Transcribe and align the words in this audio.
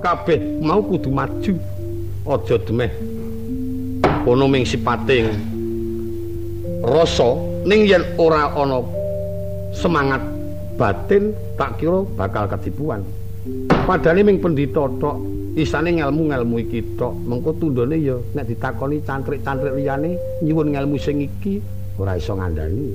kabeh 0.00 0.38
mau 0.62 0.80
kudu 0.82 1.10
maju. 1.10 1.54
Aja 2.28 2.56
demeh. 2.60 2.92
Ana 4.04 4.44
ming 4.44 4.64
sipating. 4.68 5.32
Rasa 6.84 7.34
ning 7.64 7.88
yen 7.88 8.04
ora 8.20 8.52
ana 8.52 8.84
semangat 9.72 10.20
batin 10.76 11.32
tak 11.56 11.80
kira 11.80 12.04
bakal 12.14 12.46
ketipuan. 12.46 13.02
Padane 13.88 14.20
ming 14.20 14.38
pendhita 14.38 14.84
tok 15.00 15.16
isane 15.56 15.96
ngelmu-ngelmu 15.96 16.56
iki 16.60 16.84
tok. 17.00 17.16
Mengko 17.24 17.56
tundone 17.56 17.96
ya 17.96 18.16
nek 18.36 18.44
ditakoni 18.46 19.00
cantrik-cantrik 19.02 19.74
liyane 19.74 20.14
nyuwun 20.44 20.76
ngelmu 20.76 21.00
sing 21.00 21.24
iki 21.24 21.58
ora 21.96 22.14
iso 22.14 22.36
ngandani. 22.36 22.92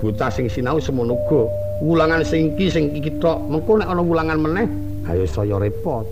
Bocah 0.00 0.30
sing 0.32 0.48
sinau 0.48 0.80
semono 0.80 1.16
uga 1.16 1.65
wulangan 1.80 2.24
sing 2.24 2.56
iki 2.56 2.72
sing 2.72 2.84
iki 2.96 3.12
tok 3.20 3.36
mengko 3.52 3.76
nek 3.76 3.88
ana 3.92 4.00
wulangan 4.00 4.38
meneh 4.40 4.66
ayo 5.12 5.24
saya 5.28 5.60
repot. 5.60 6.06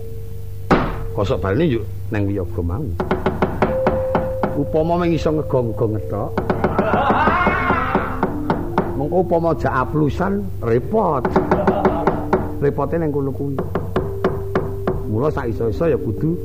Kosok 1.15 1.41
balene 1.41 1.79
yuk 1.79 1.85
nang 2.11 2.27
wiyaga 2.27 2.61
mau. 2.61 2.85
Upama 4.55 5.03
mung 5.03 5.11
iso 5.11 5.31
ngegong-gong 5.35 5.95
tok 6.11 6.29
mengko 8.95 9.17
upama 9.25 9.51
jak 9.57 9.73
aplusan 9.73 10.43
repot. 10.61 11.23
Repote 12.61 12.95
nang 12.95 13.11
kono 13.11 13.31
kuwi. 13.33 13.55
Mula 15.11 15.27
sak 15.31 15.51
iso-iso 15.51 15.85
ya 15.91 15.97
kudu 15.99 16.35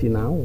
sinau. 0.00 0.42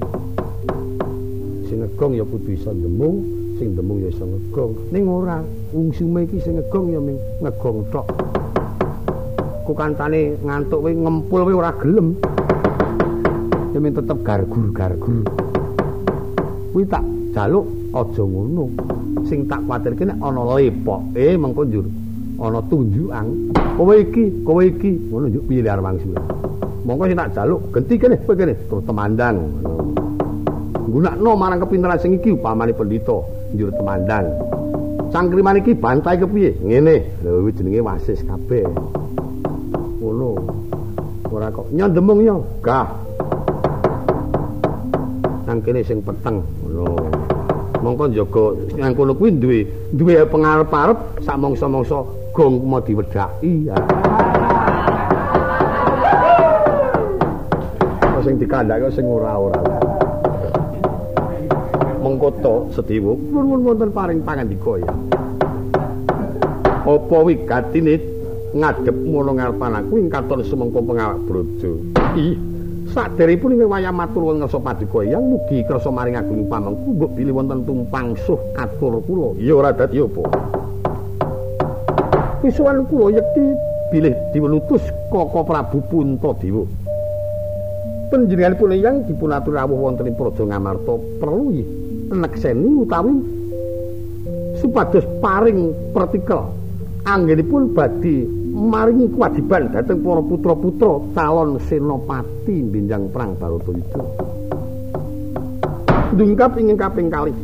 Sing 1.68 1.82
ngegong 1.82 2.14
ya 2.20 2.26
kudu 2.28 2.50
iso 2.56 2.72
ndemung 2.72 3.39
sing 3.60 3.76
ndemung 3.76 4.00
ya 4.00 4.08
iso 4.08 4.24
ngegong. 4.24 4.74
Ning 4.96 5.04
ora 5.12 5.44
ungsume 5.76 6.24
iki 6.24 6.40
sing 6.40 6.56
ngegong 6.56 6.96
ya 6.96 7.00
ming. 7.04 7.20
Ngegong 7.44 7.84
tok. 7.92 8.08
Ku 9.68 9.76
kancane 9.76 10.40
ngantuk 10.40 10.80
kowe 10.80 10.92
ngempul 10.96 11.42
kowe 11.44 11.54
ora 11.60 11.76
gelem. 11.76 12.16
Ya 13.76 13.80
ming 13.84 13.92
tetep 13.92 14.18
gargur-gargur. 14.24 15.28
Kuwi 16.72 16.88
tak 16.88 17.04
jaluk 17.36 17.68
aja 17.92 18.24
ngono. 18.24 18.66
Sing 19.28 19.44
tak 19.52 19.60
kuwatirke 19.68 20.08
nek 20.08 20.18
ana 20.24 20.42
lepoke 20.56 21.26
mengko 21.36 21.62
njur 21.68 21.86
ana 22.40 22.64
tunjukan 22.72 23.28
kowe 23.76 23.94
iki 24.00 24.24
kowe 24.48 24.64
iki. 24.64 24.92
Ngono 25.12 25.28
njuk 25.28 25.44
piye 25.52 25.68
arep 25.68 25.84
wangsul? 25.84 26.16
Monggo 26.88 27.04
sing 27.12 27.20
tak 27.20 27.36
jaluk 27.36 27.60
genti 27.76 28.00
kene 28.00 28.16
kowe 28.24 28.34
kene 28.40 28.56
terus 28.72 28.88
temandang 28.88 29.36
gunakno 30.90 31.38
marang 31.38 31.62
kepinteran 31.62 32.02
sing 32.02 32.18
iki 32.18 32.34
upamane 32.34 32.74
pendhita 32.74 33.18
njur 33.54 33.70
temandang. 33.74 34.26
Cangkriman 35.14 35.62
iki 35.62 35.74
bantai 35.78 36.18
kepiye 36.18 36.58
ngene. 36.66 36.96
Lho 37.26 37.50
jenenge 37.54 37.82
wasis 37.82 38.22
kabeh. 38.26 38.66
Ngono. 40.02 40.30
Ora 41.30 41.50
kok. 41.54 41.70
Nyandemung 41.74 42.22
yo 42.26 42.42
gah. 42.66 42.90
Nang 45.46 45.62
kene 45.62 45.82
sing 45.86 46.02
peteng. 46.02 46.42
Ngono. 46.66 46.86
Mongko 47.80 48.12
njaga 48.12 48.44
nang 48.76 48.92
kono 48.92 49.16
kuwi 49.16 49.32
duwe 49.40 49.60
duwe 49.96 50.28
pengarep-arep 50.28 51.24
sak 51.24 51.40
mangsa-mangsa 51.40 52.04
gong 52.36 52.60
mau 52.68 52.84
diwedhaki. 52.84 53.72
Sing 58.20 58.36
dikandhake 58.36 58.92
sing 58.92 59.08
ora-ora. 59.08 59.64
Mengkoto 62.20 62.68
Sedewa, 62.76 63.16
nuwun 63.16 63.64
wonten 63.64 63.96
paring 63.96 64.20
pangandika 64.28 64.76
ya. 64.76 64.92
Apa 66.84 67.18
wigatine 67.24 67.96
ngadhep 68.52 68.92
mono 69.08 69.40
ngarepan 69.40 69.80
aku 69.80 70.04
ing 70.04 70.12
katon 70.12 70.44
sumengko 70.44 70.84
pengawak 70.84 71.16
brojo. 71.24 71.80
Ih, 72.20 72.36
saderipun 72.92 73.56
ing 73.56 73.72
wayah 73.72 73.96
matur 73.96 74.28
wonten 74.28 74.44
ngarsa 74.44 74.60
padika 74.60 75.00
yang 75.08 75.32
mugi 75.32 75.64
krasa 75.64 75.88
maring 75.88 76.20
agung 76.20 76.44
pamengku 76.52 76.92
mbok 76.92 77.16
bilih 77.16 77.40
wonten 77.40 77.64
tumpang 77.64 78.12
suh 78.28 78.36
atur 78.60 79.00
kula. 79.08 79.40
Ya 79.40 79.56
ora 79.56 79.72
dadi 79.72 80.04
apa. 80.04 80.24
Pisuwan 82.44 82.84
kula 82.92 83.16
yekti 83.16 83.56
bilih 83.96 84.12
diwelutus 84.36 84.84
Koko 85.08 85.48
Prabu 85.48 85.80
Puntadewa. 85.88 86.68
Panjenenganipun 88.12 88.76
yang 88.76 89.08
dipunatur 89.08 89.56
rawuh 89.56 89.88
wonten 89.88 90.12
ing 90.12 90.20
Praja 90.20 90.44
Ngamarta 90.44 91.00
perlu 91.24 91.79
nekseni 92.10 92.86
utawi 92.86 93.14
supados 94.58 95.06
paring 95.22 95.72
partikel 95.94 96.50
anggenipun 97.06 97.72
badhe 97.72 98.26
maringi 98.50 99.08
kewajiban 99.14 99.72
dhateng 99.72 100.04
para 100.04 100.22
putra-putra 100.26 100.94
calon 101.16 101.62
senopati 101.70 102.66
benjang 102.66 103.08
perang 103.14 103.38
Baratayuda. 103.40 104.04
Dungkap 106.10 106.58
ingin 106.58 106.76
kaping 106.76 107.08
kalih 107.14 107.38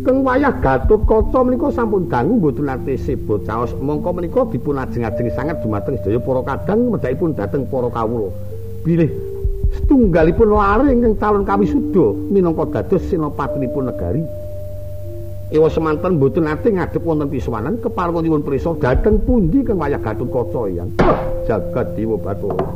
Keng 0.00 0.24
wayah 0.24 0.56
Kaca 0.64 1.44
menika 1.44 1.68
sampun 1.76 2.08
dangu 2.08 2.40
mboten 2.40 2.72
nate 2.72 2.96
sebut 2.96 3.44
caos 3.44 3.68
mongko 3.76 4.16
menika 4.16 4.48
dipun 4.48 4.80
ajeng-ajeng 4.80 5.28
sanget 5.36 5.60
dumateng 5.60 6.00
sedaya 6.00 6.16
para 6.24 6.40
kadang 6.40 6.88
medhaipun 6.88 7.36
dhateng 7.36 7.68
para 7.68 7.92
kawula. 7.92 8.32
Bilih 8.80 9.29
setunggalipun 9.90 10.54
lare 10.54 10.94
ingkang 10.94 11.18
calon 11.18 11.42
kawisuda 11.42 12.14
minangka 12.30 12.62
dados 12.78 13.02
senopatinipun 13.10 13.90
negari. 13.90 14.22
Ewa 15.50 15.66
semanten 15.66 16.14
mboten 16.14 16.46
nate 16.46 16.70
ngadhep 16.70 17.02
wonten 17.02 17.26
pisuwanan 17.26 17.74
keparwanipun 17.82 18.46
prisa 18.46 18.70
dhateng 18.78 19.18
pundi 19.26 19.66
keng 19.66 19.82
wayah 19.82 19.98
Gatut 19.98 20.30
Kaca 20.30 20.70
yang 20.70 20.94
jagat 21.42 21.90
dewa 21.98 22.14
Bathara. 22.22 22.70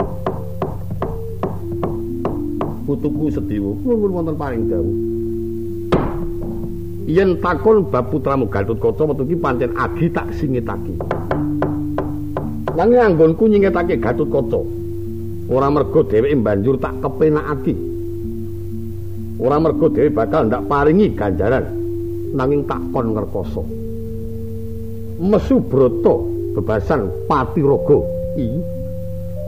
Putuku 2.82 3.30
Sedewa 3.30 3.78
nuwun 3.86 4.10
wonten 4.10 4.34
paring 4.34 4.66
dawuh. 4.66 4.96
yen 7.06 7.38
takon 7.38 7.86
bab 7.94 8.10
putramu 8.10 8.50
Gatut 8.50 8.82
Kaca 8.82 9.06
wektu 9.06 9.22
iki 9.22 9.36
pancen 9.38 9.70
agi 9.78 10.10
tak 10.10 10.34
singitake. 10.34 10.98
Nanging 12.74 13.06
anggonku 13.06 13.46
nyingetake 13.46 14.02
Gatut 14.02 14.26
Kaca. 14.34 14.83
Ora 15.44 15.68
mergo 15.68 16.00
dheweke 16.08 16.40
banjur 16.40 16.80
tak 16.80 16.96
kepenakake. 17.04 17.74
Ora 19.36 19.60
mergo 19.60 19.92
dhewe 19.92 20.08
bakal 20.08 20.48
ndak 20.48 20.64
paringi 20.70 21.12
ganjaran, 21.12 21.68
nanging 22.32 22.64
tak 22.64 22.80
kon 22.94 23.12
ngrekoso. 23.12 23.62
Mesu 25.20 25.60
Brata 25.60 26.14
bebasan 26.56 27.10
Patiraga 27.28 27.98
iki 28.40 28.58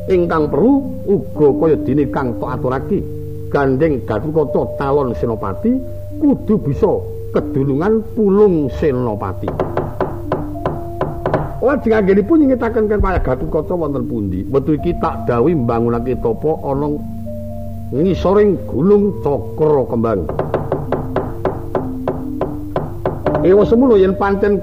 ingkang 0.06 0.46
perlu 0.52 0.84
uga 1.10 1.48
kaya 1.58 1.76
dene 1.82 2.04
kang 2.12 2.38
tok 2.38 2.50
aturake 2.54 2.98
gandeng 3.50 4.02
Kaca 4.06 4.30
calon 4.78 5.10
senopati 5.18 5.74
kudu 6.20 6.54
bisa 6.62 6.92
kedulungan 7.34 8.04
pulung 8.14 8.70
senopati. 8.78 9.50
Lajeng 11.66 11.99
anggenipun 11.99 12.47
nyingetaken 12.47 12.87
kan 12.87 13.03
payah 13.03 13.19
Gatut 13.27 13.50
wonten 13.50 14.06
pundi? 14.06 14.47
Wektu 14.47 14.78
iki 14.78 14.94
tak 15.03 15.27
dawuh 15.27 15.50
mbangunake 15.50 16.15
tapa 16.22 16.62
ana 16.62 16.94
ngisoring 17.91 18.54
gunung 18.71 19.19
Cakra 19.19 19.82
Kembang. 19.91 20.21
Ewa 23.43 23.66
semono 23.66 23.99
yen 23.99 24.15
pancen 24.15 24.62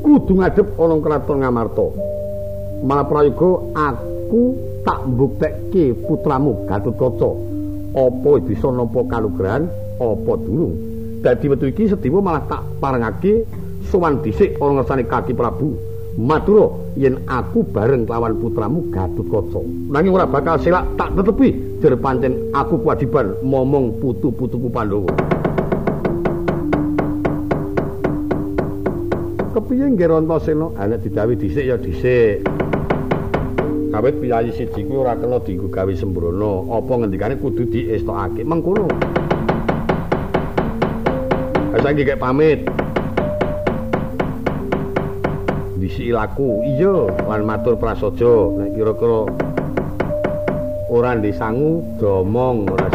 kudu 0.00 0.40
ngadep 0.40 0.64
ana 0.80 0.96
kraton 0.96 1.44
Ngamarta. 1.44 1.86
Malaprayoga 2.88 3.76
aku 3.76 4.56
tak 4.80 5.04
mbuktekke 5.04 5.92
putramu 6.08 6.64
Gatut 6.64 6.96
Kaca. 6.96 7.30
Apa 8.00 8.40
bisa 8.40 8.72
nampa 8.72 9.04
kalugrahan 9.12 9.68
apa 10.00 10.32
durung? 10.40 10.72
Dadi 11.20 11.52
wektu 11.52 11.68
iki 11.68 11.92
Sedewa 11.92 12.24
malah 12.24 12.48
tak 12.48 12.64
parengake 12.80 13.44
sowan 13.92 14.24
dhisik 14.24 14.56
ana 14.56 14.80
ngersane 14.80 15.04
kaki 15.04 15.36
Prabu. 15.36 15.92
Matura 16.14 16.70
yen 16.94 17.18
aku 17.26 17.66
bareng 17.74 18.06
lawan 18.06 18.38
putramu 18.38 18.86
Gatut 18.94 19.26
Kaca. 19.26 19.58
Nanging 19.90 20.14
ora 20.14 20.30
bakal 20.30 20.62
selak 20.62 20.86
tak 20.94 21.10
tetepi 21.18 21.82
jer 21.82 21.98
pancen 21.98 22.54
aku 22.54 22.78
kewajiban 22.86 23.34
momong 23.42 23.98
putu-putuku 23.98 24.70
Pandhawa. 24.70 25.10
Kepiye 29.58 29.90
nggih 29.90 30.06
Rantasena? 30.06 30.70
Anek 30.78 31.02
didawi 31.02 31.34
dhisik 31.34 31.66
ya 31.66 31.74
dhisik. 31.82 32.46
Kawit 33.90 34.14
piyayi 34.22 34.54
siji 34.54 34.86
kuwi 34.86 35.02
ora 35.02 35.18
kena 35.18 35.42
dienggo 35.42 35.66
gawe 35.66 35.92
sembrono. 35.98 36.70
Apa 36.70 36.94
ngendikane 36.94 37.42
kudu 37.42 37.66
diestokake 37.66 38.46
mengkono. 38.46 38.86
Saiki 41.82 42.06
kek 42.06 42.22
pamit. 42.22 42.83
Disi 45.84 46.08
laku, 46.08 46.64
iya 46.64 47.12
lan 47.28 47.44
matur 47.44 47.76
prasaja 47.76 48.56
nek 48.56 48.72
kira-kira 48.72 49.28
ora 50.88 51.12
ndisangu 51.12 51.84
domong 52.00 52.64
ora 52.72 52.88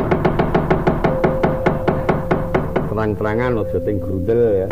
terang-terangan 2.89 3.62
aja 3.62 3.77
ting 3.86 4.01
grundel 4.01 4.65
ya. 4.65 4.68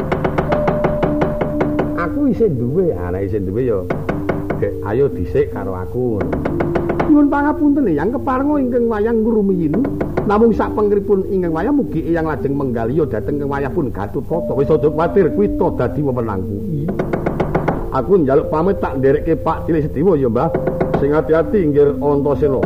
Aku 2.09 2.33
isih 2.33 2.49
duwe, 2.49 2.89
anak 2.97 3.29
isih 3.29 3.37
duwe 3.37 3.69
ya. 3.69 3.85
Dek, 4.57 4.73
ayo 4.89 5.13
dhisik 5.13 5.53
karo 5.53 5.77
aku. 5.77 6.17
Nyuwun 7.13 7.29
pangapunten 7.29 7.85
yang 7.93 8.09
keparenga 8.09 8.57
ingkang 8.57 8.89
wayang 8.89 9.21
ngrumiyin. 9.21 9.77
Namung 10.25 10.57
sak 10.57 10.73
pengripun 10.73 11.21
ingkang 11.29 11.53
wayang 11.53 11.77
mugi 11.77 12.01
eyang 12.09 12.25
lajeng 12.25 12.57
menggalio 12.57 13.05
dhateng 13.05 13.37
ing 13.37 13.45
wayahipun 13.45 13.93
Gatotkaca. 13.93 14.57
Wis 14.57 14.73
aja 14.73 14.89
kuwatir 14.89 15.29
kuwi 15.37 15.53
to 15.53 15.69
dadi 15.77 16.01
wewenangku. 16.01 16.57
Aku 17.97 18.21
njaluk 18.21 18.53
pamit 18.53 18.77
tak 18.77 19.01
nderekke 19.01 19.41
Pak 19.41 19.65
Cilik 19.65 19.89
Sediwa 19.89 20.13
ya, 20.13 20.29
Mbah. 20.29 20.53
Sing 21.01 21.17
ati-ati 21.17 21.65
inggih 21.65 21.97
Antasena. 21.97 22.61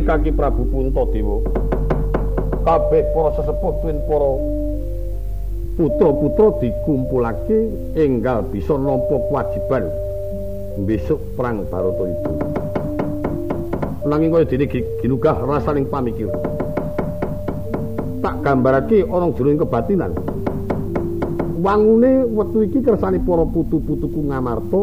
Kaki 0.00 0.32
Prabu 0.32 0.64
Puntadewa 0.72 1.44
kabeh 2.64 3.04
para 3.12 3.30
sesepuh 3.36 3.72
tuwin 3.84 3.98
para 4.08 4.30
putra-putra 5.76 6.46
dikumpulake 6.62 7.58
enggal 8.00 8.46
bisa 8.48 8.72
nampa 8.78 9.20
kewajiban 9.28 9.84
besok 10.88 11.20
perang 11.36 11.68
Barata 11.68 12.04
itu 12.08 12.32
nanging 14.02 14.34
kaya 14.34 14.44
dene 14.46 14.66
ginugah 14.98 15.36
rasaning 15.46 15.86
pamikir. 15.86 16.26
Tak 18.22 18.34
gambarake 18.42 19.06
ana 19.06 19.30
jroning 19.34 19.58
kebatinan. 19.62 20.12
Wangune 21.62 22.26
wektu 22.26 22.66
iki 22.66 22.82
kersane 22.82 23.22
para 23.22 23.46
putu-putuku 23.46 24.26
ngamarta 24.26 24.82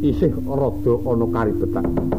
isih 0.00 0.32
rada 0.48 0.94
ana 1.04 1.26
karibetan 1.28 2.15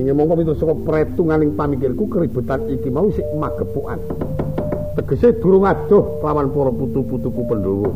Inggih 0.00 0.16
mongko 0.16 0.32
miturut 0.32 0.56
saka 0.56 0.72
pretunganing 0.80 1.52
pamikirku 1.52 2.08
keributan 2.08 2.64
iki 2.72 2.88
mau 2.88 3.12
sik 3.12 3.28
magepokan. 3.36 4.00
Tegese 4.96 5.36
durung 5.44 5.68
adoh 5.68 6.24
lawan 6.24 6.48
para 6.48 6.72
putu-putuku 6.72 7.40
Pandhawa. 7.44 7.90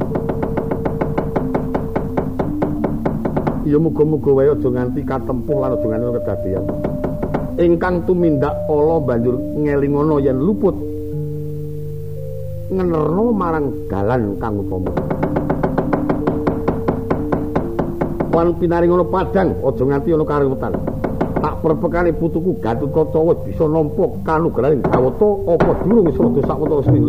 Ya 3.64 3.80
muga-muga 3.80 4.36
wae 4.36 4.52
aja 4.52 4.68
nganti 4.68 5.00
katempuh 5.00 5.56
lan 5.56 5.80
aja 5.80 5.86
nganti 5.88 6.20
kedadian. 6.20 6.64
Ingkang 7.56 8.04
tumindak 8.04 8.52
ala 8.68 9.00
banjur 9.00 9.40
ngelingono 9.64 10.20
yen 10.20 10.36
luput 10.44 10.76
ngenerno 12.68 13.32
marang 13.32 13.72
dalan 13.88 14.36
kang 14.36 14.60
utama. 14.60 14.92
Wan 18.28 18.52
pinaringono 18.60 19.08
padang 19.08 19.56
aja 19.64 19.82
nganti 19.88 20.12
ana 20.12 20.24
kariwetan. 20.28 20.74
Tak 21.44 21.60
perpekane 21.60 22.16
putuku 22.16 22.56
Gatotkaca 22.56 23.20
wis 23.20 23.38
bisa 23.44 23.68
nampa 23.68 24.08
kanugrahaning 24.24 24.80
Dawata 24.80 25.28
apa 25.44 25.72
durung 25.84 26.08
rada 26.08 26.40
sakwetara 26.40 26.82
sing 26.88 27.04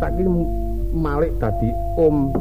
bangun 0.00 0.48
kita. 0.88 1.36
dadi 1.36 1.68
om. 2.00 2.32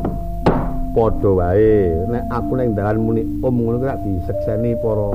Padha 0.95 1.29
wae. 1.37 1.93
Nek 2.09 2.23
aku 2.33 2.51
ning 2.57 2.73
dalan 2.73 2.97
muni 2.97 3.21
om 3.45 3.53
ngono 3.53 3.77
kuwi 3.77 3.93
disekseni 4.09 4.73
para 4.81 5.13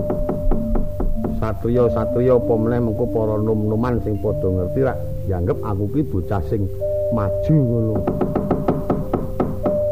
satriya-satriya 1.42 2.38
apa 2.38 2.52
meneh 2.54 2.78
mengko 2.78 3.10
para 3.10 3.34
nom-noman 3.42 3.98
sing 4.06 4.14
padha 4.22 4.46
ngerti 4.54 4.80
rak 4.86 4.96
dianggep 5.26 5.58
aku 5.66 5.84
ki 5.90 6.02
bocah 6.06 6.42
sing 6.46 6.62
maju 7.10 7.56
ngono. 7.58 7.94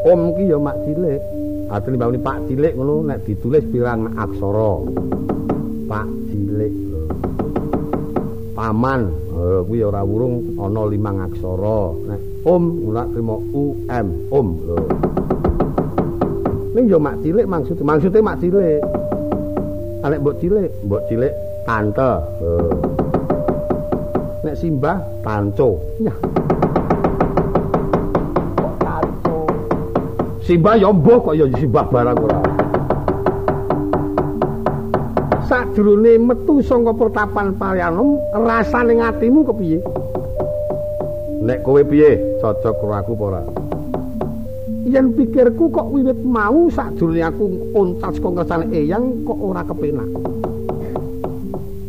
Om 0.07 0.21
ki 0.39 0.45
ya 0.53 0.59
mak 0.61 0.77
cilik. 0.87 1.23
Atene 1.73 1.97
mbane 1.99 2.19
pak 2.23 2.39
cilik 2.47 2.73
ngono 2.79 2.95
nek 3.11 3.19
ditulis 3.27 3.65
pirang 3.75 4.13
aksara. 4.15 4.73
Pak 5.91 6.09
cilik. 6.31 6.75
Paman. 8.55 9.03
Kuwi 9.43 9.83
ora 9.83 10.07
wurung 10.07 10.55
ana 10.63 10.87
limang 10.87 11.27
aksara 11.27 12.02
Om 12.43 12.91
ora 12.91 13.07
trimo 13.15 13.39
UM 13.55 14.07
Om. 14.35 14.49
Ning 16.75 16.91
yo 16.91 16.99
mak 16.99 17.23
cilik 17.23 17.47
maksud 17.47 17.79
maksude 17.87 18.19
mak 18.19 18.43
cilik. 18.43 18.83
Alek 20.03 20.19
mbok 20.19 20.35
cilik, 20.43 20.67
mbok 20.83 21.03
cilik 21.07 21.31
tante. 21.63 22.11
Nek 24.43 24.59
simbah 24.59 24.99
tanco. 25.23 25.79
Tanco. 28.83 29.39
Simbah 30.43 30.75
yo 30.83 30.91
mbuh 30.91 31.23
kok 31.23 31.39
yo 31.39 31.47
simbah 31.55 31.87
barang 31.87 32.19
ora. 32.27 32.39
Sadurunge 35.47 36.19
metu 36.19 36.59
saka 36.59 36.91
pertapan 36.91 37.55
Palyanom, 37.55 38.19
rasane 38.35 38.99
atimu 38.99 39.47
kepiye? 39.47 39.79
Nek 41.47 41.63
kowe 41.63 41.83
piye? 41.87 42.32
Cocok 42.43 42.75
karo 42.75 42.93
aku 42.99 43.13
apa 43.15 43.25
ora? 43.31 43.43
yen 44.93 45.15
pikirku 45.17 45.73
kok 45.73 45.89
wiwit 45.89 46.21
mau 46.21 46.69
sadurunge 46.69 47.25
aku 47.25 47.45
untas 47.73 48.19
kok 48.21 48.35
kersane 48.37 48.67
eyang 48.77 49.25
kok 49.25 49.39
ora 49.41 49.63
kepenak. 49.65 50.09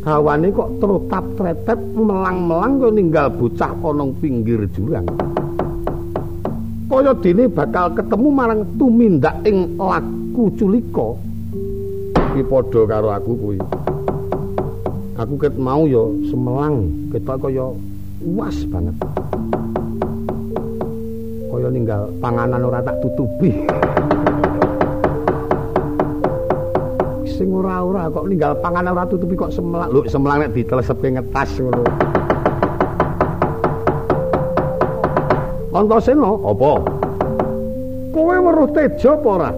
Hawane 0.07 0.47
kok 0.55 0.69
trotap 0.79 1.25
tretep 1.35 1.79
melang-melang 1.95 2.79
kok 2.79 2.93
ninggal 2.95 3.27
bocah 3.33 3.71
ana 3.75 4.05
pinggir 4.23 4.63
jurang. 4.71 5.07
Kaya 6.87 7.11
dene 7.19 7.49
bakal 7.49 7.91
ketemu 7.97 8.27
marang 8.29 8.61
tumindak 8.77 9.35
ing 9.43 9.75
laku 9.75 10.53
culika. 10.55 11.17
Iki 12.33 12.43
padha 12.45 12.81
karo 12.87 13.09
aku 13.09 13.31
kuwi. 13.35 13.59
Aku 15.17 15.33
ket 15.41 15.57
mau 15.57 15.89
ya 15.89 16.03
semelang 16.29 16.87
ketok 17.11 17.49
kaya 17.49 17.67
uas 18.21 18.57
banget. 18.69 18.95
Kaya 21.63 21.71
ninggal 21.71 22.11
panganan 22.19 22.59
ora 22.67 22.83
tak 22.83 22.99
tutupi. 22.99 23.63
Sing 27.23 27.47
ora-ora 27.55 28.11
kok 28.11 28.27
ninggal 28.27 28.59
panganan 28.59 28.91
ora 28.91 29.07
tutupi 29.07 29.39
kok 29.39 29.55
semelang. 29.55 29.87
Lho 29.87 30.03
semelang 30.03 30.43
nek 30.43 30.51
ditelesepke 30.51 31.07
ngetas 31.07 31.63
ngono. 31.63 31.83
Antasena, 35.71 36.35
apa? 36.35 36.71
Kowe 38.11 38.35
weruh 38.43 38.69
tejo 38.75 39.09
apa 39.15 39.29
ora? 39.31 39.51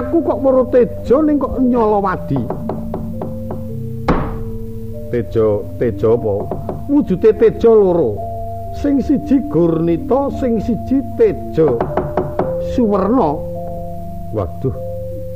Aku 0.00 0.16
kok 0.24 0.40
weruh 0.40 0.66
tejo 0.72 1.16
ning 1.28 1.36
kok 1.36 1.60
nyolowadi. 1.60 2.40
Tejo, 5.12 5.68
tejo 5.76 6.08
apa? 6.16 6.32
Wujude 6.88 7.30
tejo 7.36 7.70
loro. 7.76 8.27
Sing 8.78 9.02
siji 9.02 9.42
gurnita 9.50 10.30
sing 10.38 10.62
siji 10.62 11.02
teja 11.18 11.66
suwerna. 12.74 13.34
Waduh 14.30 14.74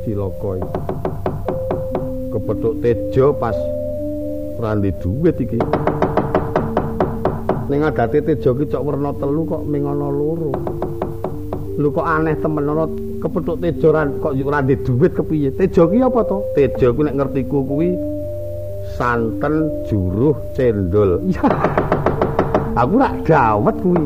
cilaka 0.07 0.49
iki. 0.63 0.79
Kepethuk 2.31 2.73
teja 2.79 3.25
pas 3.35 3.57
randi 4.63 4.95
duwit 5.03 5.35
iki. 5.43 5.59
Ning 7.67 7.83
adate 7.83 8.23
teja 8.23 8.55
ki 8.55 8.65
cok 8.71 8.83
werna 8.83 9.11
telu 9.19 9.43
kok 9.43 9.63
ming 9.67 9.83
ana 9.83 10.07
loro. 10.07 10.51
Lho 11.75 11.89
kok 11.91 12.07
aneh 12.07 12.39
temen 12.39 12.63
ana 12.63 12.87
kepethuk 13.19 13.59
teja 13.59 14.07
kok 14.23 14.33
randi 14.39 14.75
duwit 14.87 15.11
kepiye? 15.19 15.51
Teja 15.59 15.83
ki 15.83 15.99
apa 15.99 16.21
to? 16.23 16.47
Teja 16.55 16.95
ku 16.95 17.03
nek 17.03 17.19
ngertiku 17.19 17.59
kuwi 17.67 17.91
santen 18.95 19.67
juruh 19.91 20.35
cendol 20.55 21.19
aku 22.73 22.93
rak 22.97 23.13
dawet 23.25 23.75
kuwi. 23.81 24.05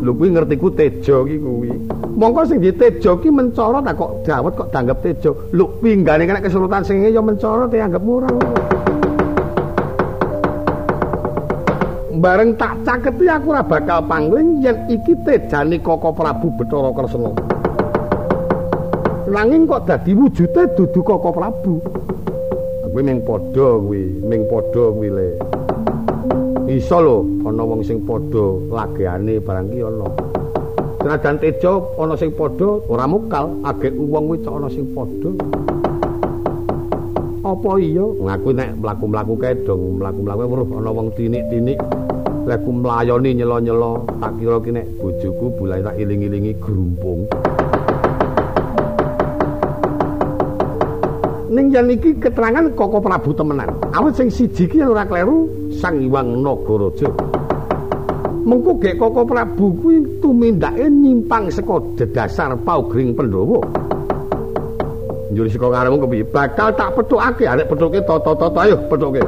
Lho 0.00 0.12
kuwi 0.12 0.28
ngerti 0.32 0.56
ku 0.56 0.68
tejo 0.72 1.24
ki 1.24 1.36
kuwi. 1.40 1.70
Mongko 2.16 2.40
sing 2.48 2.58
di 2.60 2.72
tejo 2.72 3.20
ki 3.20 3.28
mencorot 3.28 3.84
kok 3.96 4.24
dawet 4.24 4.52
kok 4.56 4.68
dianggap 4.72 4.98
tejo. 5.04 5.30
Lho 5.52 5.64
pinggane 5.80 6.24
kena 6.24 6.40
kesurutan 6.40 6.84
sing 6.84 7.04
ya 7.04 7.20
mencorot 7.20 7.68
dianggap 7.68 8.02
murah. 8.04 8.32
Bareng 12.16 12.56
tak 12.56 12.80
caketi 12.80 13.28
aku 13.28 13.52
ora 13.52 13.60
bakal 13.60 14.00
pangling 14.08 14.64
yen 14.64 14.88
iki 14.88 15.12
tejane 15.20 15.76
Koko 15.84 16.16
Prabu 16.16 16.48
Bathara 16.56 16.90
Kresna. 16.96 17.30
Nanging 19.28 19.68
kok 19.68 19.84
dadi 19.84 20.16
wujude 20.16 20.62
dudu 20.72 21.00
Koko 21.04 21.28
Prabu? 21.28 21.76
Kuwi 22.88 23.02
ming 23.04 23.20
padha 23.20 23.76
kuwi 23.76 24.24
ming 24.24 24.48
padha 24.48 24.84
kuwi 24.96 25.12
le 25.12 25.45
Iso 26.76 27.00
lho 27.00 27.24
ana 27.48 27.64
wong 27.64 27.80
sing 27.80 28.04
padha 28.04 28.44
lageane 28.68 29.40
barang 29.40 29.72
ki 29.72 29.80
ana. 29.80 30.08
Senajan 31.00 31.40
tejo 31.40 31.72
ana 31.96 32.12
sing 32.20 32.36
padha 32.36 32.68
ora 32.92 33.08
mukal, 33.08 33.48
agek 33.64 33.96
wong 33.96 34.28
kuwi 34.28 34.44
ana 34.44 34.68
sing 34.68 34.84
padha. 34.92 35.30
Apa 37.40 37.70
iya 37.80 38.04
ngaku 38.04 38.48
nek 38.52 38.76
mlaku-mlaku 38.76 39.34
kae 39.40 39.56
dong 39.64 40.04
mlaku-mlaku 40.04 40.42
weruh 40.52 40.68
ana 40.76 40.90
wong 40.92 41.08
tinik-tinik. 41.16 41.80
Lek 42.44 42.60
ku 42.60 42.70
mlayoni 42.76 43.40
nyelo-nyelo, 43.40 44.04
tak 44.20 44.36
kira 44.36 44.60
ki 44.60 44.70
nek 44.76 44.86
bojoku 45.00 45.46
bulane 45.56 45.80
tak 45.80 45.96
iling-ilingi 45.96 46.52
grumpung. 46.60 47.24
Ning 51.56 51.72
yen 51.72 51.88
iki 51.88 52.12
keterangan 52.20 52.68
Koko 52.76 53.00
Prabu 53.00 53.32
temenan. 53.32 53.72
Awit 53.96 54.12
sing 54.20 54.28
siji 54.28 54.68
ki 54.68 54.84
ora 54.84 55.08
kleru 55.08 55.48
Sang 55.72 55.96
Hyang 55.96 56.44
Nagaraja. 56.44 57.08
Mengko 58.44 58.76
gek 58.76 59.00
Koko 59.00 59.24
Prabu 59.24 59.72
kuwi 59.80 60.04
tumindake 60.20 60.84
nyimpang 60.84 61.48
saka 61.48 61.80
dedasar 61.96 62.52
paugring 62.60 63.16
Pandhawa. 63.16 63.64
Njur 65.32 65.48
saka 65.48 65.66
karemu 65.72 65.96
kepiye? 66.04 66.24
Bakal 66.28 66.68
tak 66.76 66.92
petukake, 66.92 67.44
arek 67.48 67.66
petuke 67.72 67.98
toto-toto 68.04 68.60
ayo 68.60 68.76
petuke. 68.92 69.24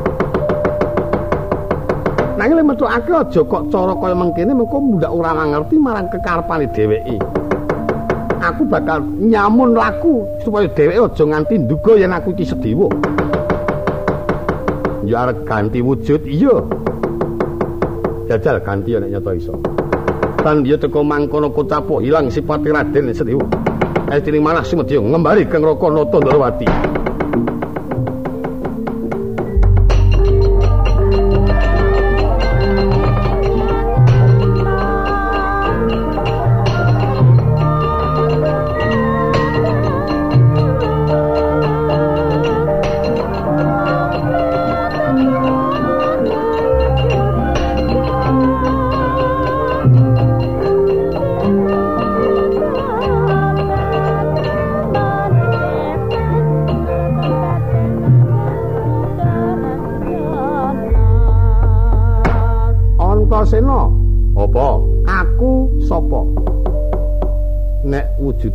Nanging 2.36 2.60
lek 2.60 2.68
metukake 2.76 3.10
aja 3.10 3.40
kok 3.42 3.62
cara 3.72 3.92
kaya 3.98 4.14
mengkene 4.14 4.52
mengko 4.52 4.78
mundak 4.78 5.10
ora 5.10 5.32
ngerti 5.32 5.74
marang 5.80 6.06
kekarepane 6.12 6.70
dheweke. 6.76 7.37
Aku 8.38 8.62
bakal 8.66 9.02
nyamun 9.02 9.74
laku 9.74 10.26
supaya 10.42 10.70
dheweke 10.70 10.98
aja 10.98 11.24
nganti 11.26 11.54
nduga 11.58 11.92
yen 11.98 12.14
aku 12.14 12.34
iki 12.34 12.44
sedewa. 12.46 12.88
Ya 15.08 15.30
ganti 15.32 15.80
wujud 15.80 16.22
iya. 16.28 16.54
Jajal 18.28 18.60
ganti 18.60 18.92
nek 18.98 19.10
nyata 19.10 19.32
iso. 19.34 19.54
Tan 20.44 20.62
dia 20.62 20.76
teko 20.78 21.02
mangkono 21.02 21.50
kocapo 21.50 21.98
hilang 21.98 22.30
sifat 22.30 22.62
Raden 22.62 23.10
Sedewa. 23.16 23.46
Eh 24.08 24.20
tining 24.24 24.40
malah 24.44 24.64
sumedya 24.64 25.00
ngembari 25.00 25.44
Kang 25.48 25.64
Raka 25.64 25.88
Nata 25.90 26.16
Ndarawati. 26.20 26.97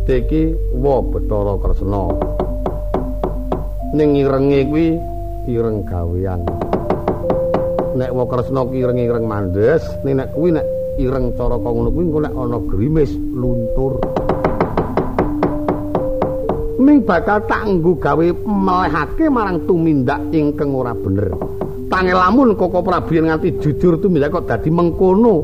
Wujude 0.04 0.20
iki 0.20 0.42
wa 0.76 1.00
Bathara 1.00 1.54
Kresna. 1.64 2.04
Ning 3.96 4.20
irenge 4.20 4.60
kuwi 4.68 4.86
ireng 5.48 5.80
gawean. 5.88 6.40
Nek 7.96 8.10
wa 8.12 8.24
Kresna 8.28 8.68
ki 8.68 8.84
ireng-ireng 8.84 9.24
mandes, 9.24 9.80
nek 10.04 10.28
kuwi 10.36 10.52
nek 10.52 10.66
ireng 11.00 11.32
cara 11.40 11.56
kaya 11.56 11.72
ngono 11.72 11.88
kuwi 11.88 12.04
engko 12.04 12.20
nek 12.20 12.34
ana 12.36 12.58
grimis 12.68 13.10
luntur. 13.16 13.94
Ming 16.84 17.00
bakal 17.08 17.40
tak 17.48 17.64
nggo 17.64 17.96
gawe 17.96 18.26
melehake 18.44 19.24
marang 19.32 19.64
tumindak 19.64 20.20
ingkang 20.36 20.76
ora 20.76 20.92
bener. 20.92 21.32
Tangelamun 21.88 22.58
Koko 22.58 22.84
Prabu 22.84 23.24
nganti 23.24 23.56
jujur 23.56 23.96
tumindak 23.96 24.36
kok 24.36 24.44
dadi 24.52 24.68
mengkono 24.68 25.34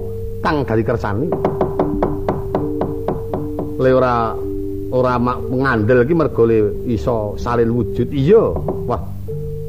kang 0.45 0.69
dadi 0.69 0.83
kersane. 0.85 1.29
le 3.81 3.97
ora 3.97 4.37
ora 4.91 5.17
ngandel 5.19 6.05
iki 6.05 6.15
mergo 6.15 6.43
le 6.47 6.87
iso 6.91 7.35
salin 7.39 7.71
wujud. 7.71 8.11
Iya. 8.11 8.45
Wah 8.87 9.03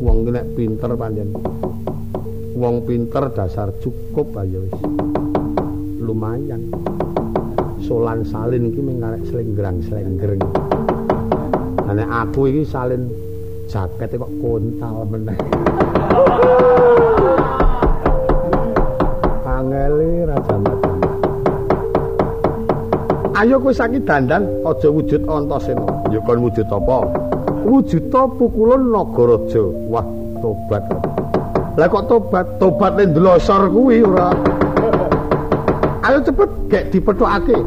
wong 0.01 0.17
ki 0.25 0.31
nek 0.33 0.45
pinter 0.57 0.91
pancen 0.97 1.29
wong 2.57 2.75
pinter 2.85 3.29
dasar 3.33 3.69
cukup 3.81 4.33
ayo 4.41 4.65
wis. 4.65 4.75
Lumayan. 6.01 6.61
Solan 7.85 8.25
salin 8.25 8.69
iki 8.73 8.81
mung 8.81 9.01
arek 9.01 9.25
slenggrang-slenggreng 9.29 10.41
nek 11.91 12.07
aku 12.07 12.47
iki 12.47 12.63
salin 12.63 13.11
jaket 13.67 14.15
kok 14.15 14.31
kontal 14.39 15.03
meneh 15.11 15.35
Ayo 23.41 23.57
kowe 23.57 23.73
saki 23.73 23.97
dandan 24.05 24.45
aja 24.61 24.85
wujud 24.85 25.25
Antasena. 25.25 25.81
Ya 26.13 26.21
kon 26.21 26.45
wujud 26.45 26.69
apa? 26.69 27.09
Wujud 27.65 28.13
ta 28.13 28.29
pukulan 28.37 28.93
Nagaraja. 28.93 29.65
Wah, 29.89 30.05
tobat. 30.45 30.85
Lah 31.73 31.89
kok 31.89 32.05
tobat? 32.05 32.45
Tobat 32.61 33.01
nek 33.01 33.17
ndlosor 33.17 33.65
kuwi 33.73 34.05
ora. 34.05 34.29
Ayo 36.05 36.21
cepet 36.21 36.49
gek 36.69 36.93
dipethokake. 36.93 37.57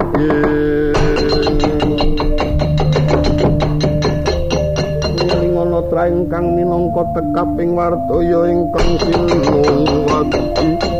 Ning 5.42 5.58
ana 5.58 5.82
traing 5.90 6.30
kang 6.30 6.54
minangka 6.54 7.02
tekap 7.18 7.50
ing 7.58 7.74
wardaya 7.74 8.40
ingkang 8.46 8.90
sinuwun. 9.02 10.93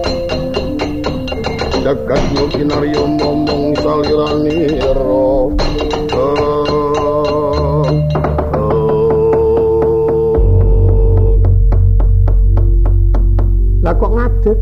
Jagat 1.85 2.17
kinarya 2.57 3.05
momong 3.21 3.76
salirani 3.76 4.73
ro 4.97 5.53
Lah 13.85 13.93
kok 14.00 14.12
ngadeg? 14.17 14.57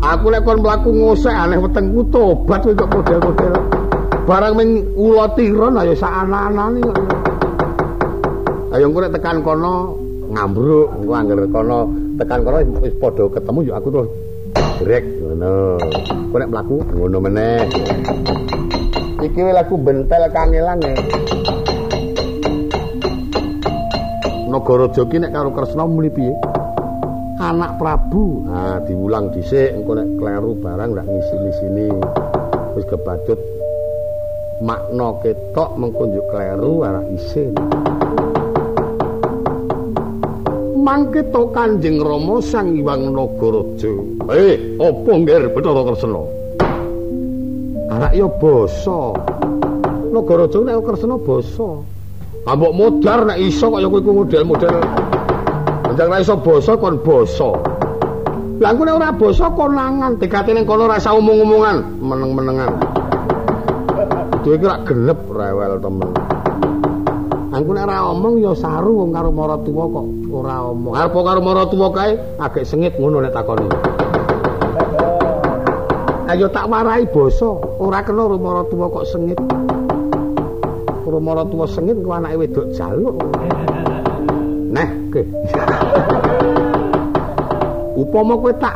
Aku 0.00 0.32
lek 0.32 0.40
kon 0.48 0.64
mlaku 0.64 0.88
ngosek 0.96 1.28
aneh 1.28 1.60
wetengku 1.60 2.08
tobat 2.08 2.64
kok 2.64 2.88
model-model. 2.88 3.52
Barang 4.24 4.56
ming 4.56 4.96
ula 4.96 5.28
tiron 5.36 5.76
ayo 5.76 5.92
sak 5.92 6.24
ana-anane 6.24 6.80
kok. 6.88 6.96
Ayo 8.72 8.88
engko 8.88 9.12
tekan 9.12 9.44
kono 9.44 9.92
ngambruk, 10.32 10.88
engko 11.04 11.12
angger 11.12 11.44
kono 11.52 11.92
tekan 12.16 12.40
kono 12.48 12.80
wis 12.80 12.96
padha 12.96 13.28
ketemu 13.28 13.60
yo 13.68 13.76
aku 13.76 13.92
terus 13.92 14.21
brek 14.82 15.04
ngono. 15.22 15.78
Kok 16.34 16.38
nek 16.42 16.50
mlaku 16.50 16.76
ngono 16.98 17.18
meneh. 17.22 17.62
Iki 19.22 19.40
lagu 19.54 19.74
bentel 19.78 20.26
kangelan 20.34 20.82
ya. 20.82 20.94
Nagara 24.50 24.86
Joki 24.92 25.16
nek 25.16 25.32
karo 25.32 25.54
Kresna 25.54 25.86
muni 25.86 26.10
piye? 26.12 26.34
anak 27.42 27.74
Prabu. 27.74 28.46
Nah, 28.46 28.78
diulang 28.86 29.34
dhisik 29.34 29.74
engko 29.74 29.98
nek 29.98 30.08
kleru 30.14 30.54
barang 30.62 30.94
ndak 30.94 31.06
ngisi-isini. 31.10 31.90
Wis 32.78 32.86
kebacut 32.86 33.40
makna 34.62 35.18
ketok 35.20 35.74
mengko 35.74 36.06
njuk 36.06 36.26
kleru 36.30 36.86
ora 36.86 37.02
isin. 37.10 37.52
Mangke 40.82 41.22
to 41.30 41.46
Kanjeng 41.54 42.02
Rama 42.02 42.42
Sang 42.42 42.74
Hyang 42.74 43.14
Nagaraja. 43.14 43.92
Eh, 44.34 44.58
apa 44.82 45.10
ngger 45.14 45.54
Bathara 45.54 45.82
Kresna? 45.86 46.22
Arak 47.86 48.12
ya 48.18 48.26
basa. 48.26 49.14
Nagaraja 50.10 50.58
nek 50.58 50.82
Kresna 50.82 51.14
basa. 51.22 51.70
Ambok 52.50 52.74
modar 52.74 53.22
nek 53.30 53.38
iso 53.38 53.70
kaya 53.70 53.86
kowe 53.86 54.02
model-model 54.02 54.74
Njang 55.94 56.08
ra 56.10 56.18
iso 56.18 56.34
basa 56.42 56.74
kon 56.74 56.98
basa. 56.98 57.54
Lah 58.58 58.74
engko 58.74 58.82
nek 58.82 58.98
ora 58.98 59.14
basa 59.14 59.46
konangan, 59.54 60.18
dekate 60.18 60.50
ning 60.50 60.66
kono 60.66 60.90
rasa 60.90 61.14
omong-omongan, 61.14 62.02
meneng-menengan. 62.02 62.72
Duwe 64.42 64.58
iki 64.58 64.66
rak 64.66 64.82
genep 64.90 65.20
rewel 65.30 65.78
temen. 65.78 66.31
Angko 67.62 67.78
nek 67.78 67.86
ora 67.86 68.10
omong 68.10 68.42
ya 68.42 68.58
saru 68.58 68.90
wong 69.06 69.14
karo 69.14 69.30
maratuwa 69.30 69.86
kok 69.86 70.06
ora 70.34 70.66
omong. 70.74 70.98
Arep 70.98 71.14
karo 71.14 71.40
maratuwa 71.46 71.94
kae 71.94 72.18
agek 72.42 72.66
sengit 72.66 72.98
ngono 72.98 73.22
nek 73.22 73.30
takoni. 73.30 73.70
Ayo 76.26 76.50
tak 76.50 76.66
warai 76.66 77.06
basa, 77.06 77.54
ora 77.78 78.02
kena 78.02 78.26
karo 78.26 78.36
maratuwa 78.42 78.90
kok 78.90 79.06
sengit. 79.06 79.38
Karo 81.06 81.18
maratuwa 81.22 81.70
sengit 81.70 82.02
ku 82.02 82.10
anake 82.10 82.34
wedok 82.42 82.66
jaluk. 82.74 83.14
Neh, 84.74 84.88
ke. 85.14 85.22
Upama 87.94 88.42
kowe 88.42 88.50
tak 88.58 88.74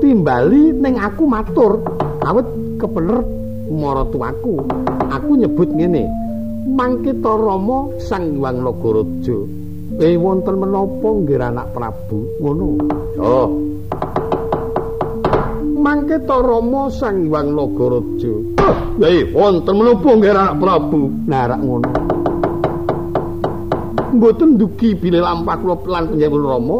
timbali 0.00 0.72
ning 0.80 0.96
aku 0.96 1.28
matur, 1.28 1.76
awet 2.24 2.48
kebener 2.80 3.20
maratuwaku. 3.68 4.64
Aku 5.12 5.36
nyebut 5.36 5.68
ngene. 5.76 6.29
Mangke 6.68 7.16
ta 7.24 7.32
Rama 7.32 7.88
Sang 7.96 8.36
Hyang 8.36 8.60
Nagaraja. 8.60 9.38
Eh 10.00 10.16
wonten 10.20 10.60
menapa 10.60 11.08
nggih 11.08 11.40
anak 11.40 11.72
Prabu? 11.72 12.18
Ngono. 12.40 12.68
Oh. 13.16 13.48
Mangke 15.80 16.20
ta 16.28 16.36
Rama 16.44 16.92
Sang 16.92 17.32
Hyang 17.32 17.56
Nagaraja. 17.56 18.34
Eh 19.00 19.32
wonten 19.32 19.72
menapa 19.72 20.08
nggih 20.12 20.32
anak 20.36 20.54
Prabu? 20.60 21.02
Nah, 21.24 21.44
rak 21.48 21.60
ngono. 21.64 21.92
mboten 24.10 24.58
dugi 24.58 24.98
bilih 24.98 25.22
lampah 25.22 25.54
kula 25.62 25.86
lan 25.86 26.10
panjenengan 26.10 26.42
Rama 26.42 26.78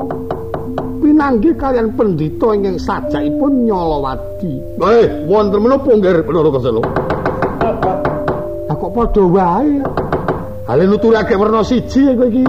pinanggih 1.01 1.55
kalian 1.57 1.95
pendhita 1.97 2.53
ingkang 2.53 2.77
sajakipun 2.77 3.65
Nyolowadi. 3.65 4.53
Eh, 4.83 5.07
wonten 5.31 5.63
menapa 5.65 5.89
nggih 5.89 6.27
Bathara 6.27 6.51
Kesela? 6.53 6.83
Kok 8.81 8.93
padha 8.97 9.23
wae. 9.29 9.77
Hale 10.65 10.85
nuturake 10.89 11.37
werna 11.37 11.61
siji 11.61 12.17
kowe 12.17 12.27
iki. 12.33 12.45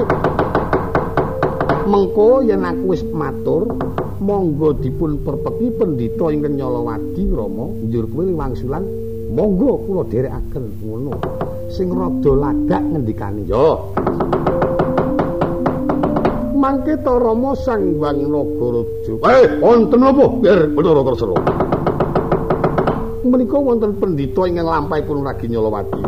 Mengko 1.91 2.39
yen 2.47 2.63
aku 2.63 2.95
wis 2.95 3.03
matur, 3.11 3.67
monggo 4.23 4.71
dipun 4.79 5.19
perpeki 5.27 5.75
pendhita 5.75 6.31
ingkang 6.31 6.55
Nyolowadi 6.55 7.23
Rama, 7.35 7.67
njur 7.83 8.07
kowe 8.07 8.23
wangsulan 8.31 8.83
monggo 9.35 9.83
kula 9.83 10.07
dherekaken 10.07 10.65
ngono. 10.79 11.19
Sing 11.67 11.91
rada 11.91 12.31
lagak 12.31 12.79
ngendikane. 12.79 13.43
Yo. 13.51 13.91
mangke 16.61 16.93
ta 17.03 17.17
Rama 17.17 17.57
Sang 17.57 17.97
Hyang 17.97 18.21
Nagaraja. 18.29 19.13
Eh, 19.33 19.45
wonten 19.59 19.99
napa? 19.99 20.25
Ger 20.45 20.69
Bathara 20.77 21.01
Kresna. 21.01 21.60
Menika 23.31 23.55
wonten 23.55 23.95
pendhita 23.95 24.43
ingkang 24.43 24.67
lampahipun 24.67 25.23
ragi 25.23 25.47
Nyolowati. 25.47 26.03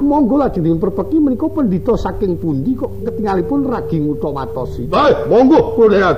Monggo 0.00 0.40
lajeng 0.40 0.64
dipun 0.64 0.80
perpeki 0.80 1.20
menika 1.20 1.44
pendhita 1.52 1.92
saking 1.92 2.40
pundi 2.40 2.72
kok 2.72 3.04
ketingalipun 3.04 3.68
ragi 3.68 4.00
Utawatosi. 4.00 4.88
Eh, 4.88 5.12
monggo 5.28 5.76
kula. 5.76 6.16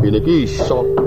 Ini 0.00 0.18
kisah 0.24 0.80
wonten 0.80 1.01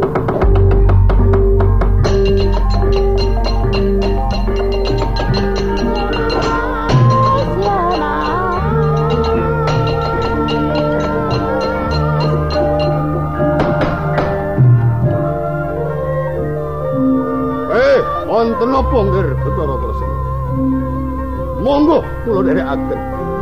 kula 22.76 22.84
dherekaken. 22.84 23.16
risang 23.16 23.35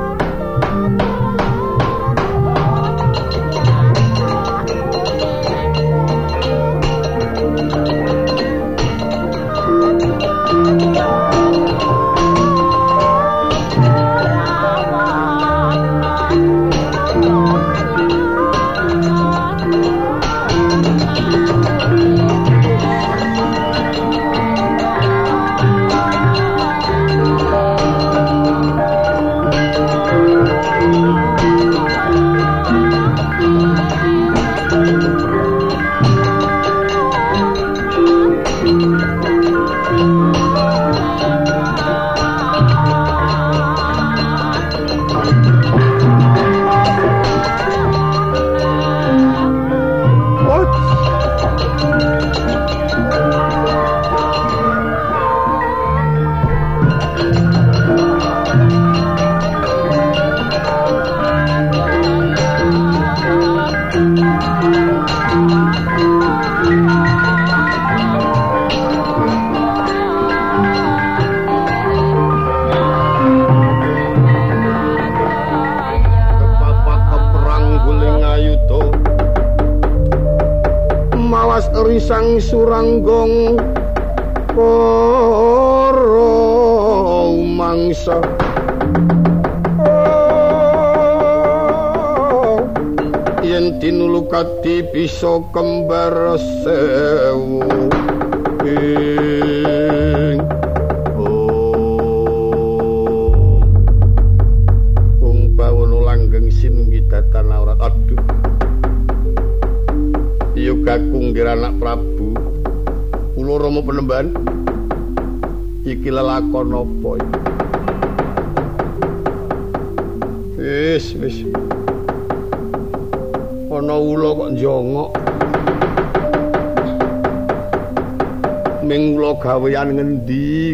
gawean 129.44 130.00
ngendi 130.00 130.72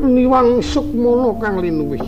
niwang 0.00 0.64
sukmana 0.64 1.36
kang 1.36 1.60
linuwih. 1.60 2.00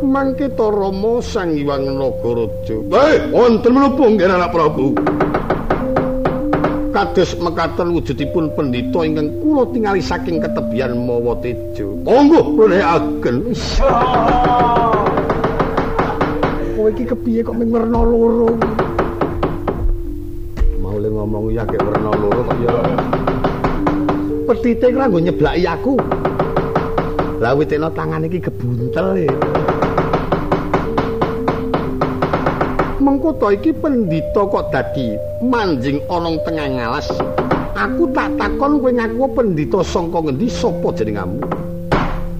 Mangke 0.00 0.48
rama 0.56 1.20
sang 1.20 1.52
iwang 1.52 2.00
nagaraja. 2.00 2.76
Eh 2.88 3.28
wonten 3.28 3.76
menapa 3.76 4.00
nggih 4.00 4.28
anak 4.32 4.52
prabu? 4.52 4.96
Kados 6.92 7.36
mekaten 7.36 7.92
wujudipun 7.92 8.52
pendhita 8.56 9.04
ingkang 9.04 9.28
kula 9.44 9.68
tingali 9.72 10.00
saking 10.00 10.40
ketebian 10.40 10.96
mawa 10.96 11.36
tejo. 11.44 12.00
Monggo 12.08 12.56
prenekaken 12.56 13.36
kowe 16.76 16.88
iki 16.88 17.04
kepiye 17.06 17.40
kok 17.44 17.56
ming 17.56 17.68
werna 17.72 18.00
loro 18.04 18.56
ngomong 21.22 21.54
ya 21.54 21.62
kek 21.62 21.78
werna 21.78 22.10
loro 22.18 22.42
kok 22.50 22.58
ya 22.66 22.74
petite 24.42 24.90
kira 24.90 25.06
nggo 25.06 25.22
nyeblaki 25.22 25.62
aku. 25.64 25.94
Lah 27.38 27.54
witena 27.54 27.90
tangan 27.94 28.26
iki 28.26 28.42
gebuntel 28.42 29.26
e. 29.26 29.26
Mengko 32.98 33.34
to 33.38 33.54
iki 33.54 33.70
pendhita 33.74 34.42
kok 34.46 34.70
dadi 34.74 35.14
manjing 35.42 36.02
ana 36.10 36.34
tengah 36.42 36.68
ngalas. 36.74 37.06
Aku 37.72 38.10
tak 38.14 38.34
takon 38.36 38.78
kowe 38.78 38.90
ngaku 38.90 39.26
pendhita 39.32 39.80
saka 39.82 40.20
ngendi 40.20 40.46
sapa 40.52 40.92
jenengmu 40.92 41.40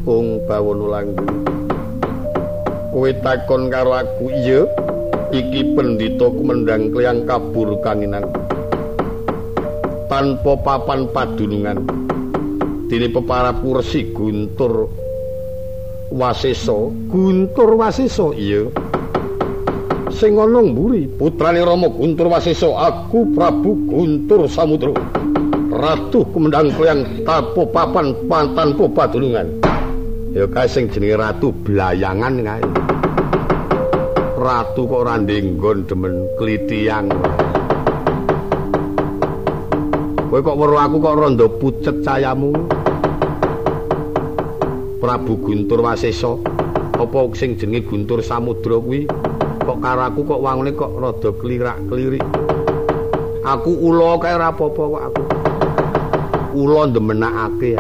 Ung 0.05 0.45
Bawono 0.45 0.93
Langgung 0.93 1.47
kowe 2.93 3.11
takon 3.23 3.71
karo 3.71 3.95
aku 3.95 4.27
iya. 4.29 4.67
Iki 5.33 5.73
pendhita 5.73 6.29
kumendang 6.29 6.93
kliang 6.93 7.25
kabur 7.25 7.81
kanginan 7.81 8.29
tanpa 10.13 10.53
papan 10.61 11.09
padunungan. 11.09 11.89
Dene 12.93 13.09
peparapu 13.09 13.81
resi 13.81 14.13
guntur 14.13 14.93
wasesa 16.13 16.93
guntur 17.09 17.81
wasesa 17.81 18.37
iya. 18.37 18.69
Sing 20.13 20.37
ana 20.37 20.61
mburi. 20.61 21.09
Putrane 21.09 21.65
Rama 21.65 21.89
Guntur 21.89 22.29
Wasesa 22.29 22.69
aku 22.69 23.33
Prabu 23.33 23.89
Guntur 23.89 24.45
Samudra. 24.45 24.93
Ratu 25.73 26.29
Kumendang 26.29 26.69
Kuyang 26.77 27.25
tapo 27.25 27.65
papan 27.73 28.13
pantan 28.29 28.77
po 28.77 28.93
padulungan 28.93 29.49
ya 30.37 30.45
kae 30.45 30.69
sing 30.69 30.93
jenenge 30.93 31.17
Ratu 31.17 31.49
Blayangan 31.65 32.45
kae. 32.45 32.63
Ratu 34.37 34.85
kok 34.85 35.01
ora 35.09 35.17
ndenggon 35.17 35.89
demen 35.89 36.29
klitiang 36.37 37.09
kowe 40.33 40.41
kok 40.41 40.57
weruh 40.57 40.81
aku 40.81 40.97
kok 40.97 41.13
rondo 41.13 41.45
pucet 41.61 42.01
cayamu 42.01 42.57
Prabu 44.97 45.37
Guntur 45.45 45.85
Wasesa 45.85 46.41
apa 46.97 47.19
sing 47.37 47.61
jenenge 47.61 47.85
Guntur 47.85 48.25
Samudra 48.25 48.81
kuwi 48.81 49.05
kok 49.61 49.77
karo 49.85 50.01
aku 50.09 50.25
kok 50.25 50.41
wangune 50.41 50.73
kok 50.73 50.89
rada 50.97 51.31
klirak-klirik. 51.37 52.25
Aku 53.45 53.77
ula 53.77 54.17
kae 54.17 54.33
ora 54.33 54.49
apa-apa 54.57 54.83
kok 54.89 55.03
aku. 55.13 55.23
Ula 56.57 56.89
ndemenakake. 56.89 57.77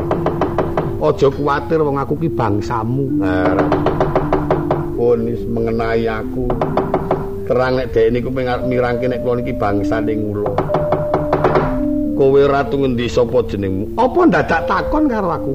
Aja 1.00 1.28
kuwatir 1.32 1.80
wong 1.80 1.96
aku 2.04 2.20
ki 2.20 2.28
bangsamu. 2.36 3.16
Pun 4.92 5.18
wis 5.24 5.40
mengenai 5.48 6.04
aku. 6.04 6.52
Terang 7.48 7.80
nek 7.80 7.96
dhek 7.96 8.12
niku 8.12 8.28
mirangke 8.68 9.08
nek 9.08 9.24
kula 9.24 9.40
niki 9.40 9.56
bangsane 9.56 10.12
ula. 10.20 10.61
Kowe 12.12 12.40
ratu 12.44 12.76
ngendi 12.80 13.08
sapa 13.08 13.40
jenengmu? 13.48 13.96
Apa 13.96 14.20
ndadak 14.28 14.68
takon 14.68 15.08
karo 15.08 15.28
aku? 15.32 15.54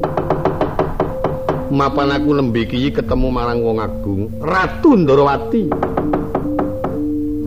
Mapan 1.70 2.16
aku 2.16 2.30
lembe 2.32 2.64
iki 2.64 2.90
ketemu 2.90 3.28
marang 3.28 3.60
wong 3.60 3.78
agung, 3.84 4.32
Ratu 4.40 4.96
Ndrawati. 4.96 5.68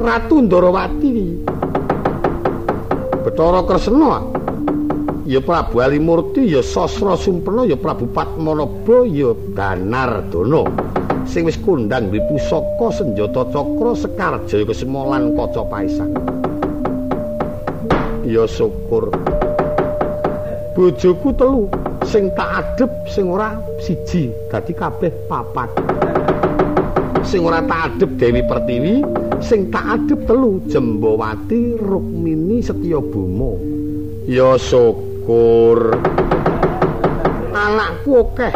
Ratu 0.01 0.37
Ndarawati 0.45 1.13
Bathara 3.21 3.61
Kresna 3.69 4.25
ya 5.29 5.45
Prabu 5.45 5.85
Alimurti 5.85 6.57
ya 6.57 6.65
Sasra 6.65 7.21
Sumpena 7.21 7.69
ya 7.69 7.77
Prabu 7.77 8.09
Padmanaba 8.09 9.05
ya 9.05 9.37
Danardana 9.53 10.65
sing 11.29 11.45
wis 11.45 11.61
kondang 11.61 12.09
di 12.09 12.19
pusaka 12.33 12.89
senjata 12.97 13.45
cakra 13.53 13.93
sekar 13.93 14.35
jaya 14.49 14.65
kesemolan 14.65 15.37
kaca 15.37 15.63
paisan 15.69 16.17
ya 18.31 18.47
syukur. 18.47 19.11
Bojoku 20.79 21.35
telu 21.35 21.67
sing 22.07 22.31
tak 22.39 22.63
adep 22.63 22.91
sing 23.11 23.27
ora 23.27 23.59
siji 23.83 24.31
dadi 24.47 24.71
kabeh 24.71 25.11
papat. 25.27 25.67
Sing 27.27 27.43
ora 27.43 27.59
tak 27.67 27.99
adep 27.99 28.11
Dewi 28.17 28.43
Pertiwi 28.47 28.95
sing 29.43 29.69
tak 29.75 29.99
adep 29.99 30.31
telu 30.31 30.63
Jembawati 30.71 31.75
Rukmini 31.77 32.63
Setyabama 32.63 33.53
ya 34.31 34.55
syukur. 34.55 35.99
Anakku 37.51 38.25
akeh 38.25 38.55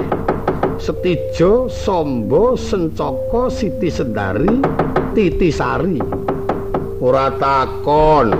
Setijo 0.79 1.67
Sombo 1.69 2.55
Sencaka 2.57 3.51
Siti 3.53 3.91
Sendari 3.91 4.59
Titi 5.13 5.51
Sari 5.53 5.99
ora 7.05 7.29
takon 7.37 8.33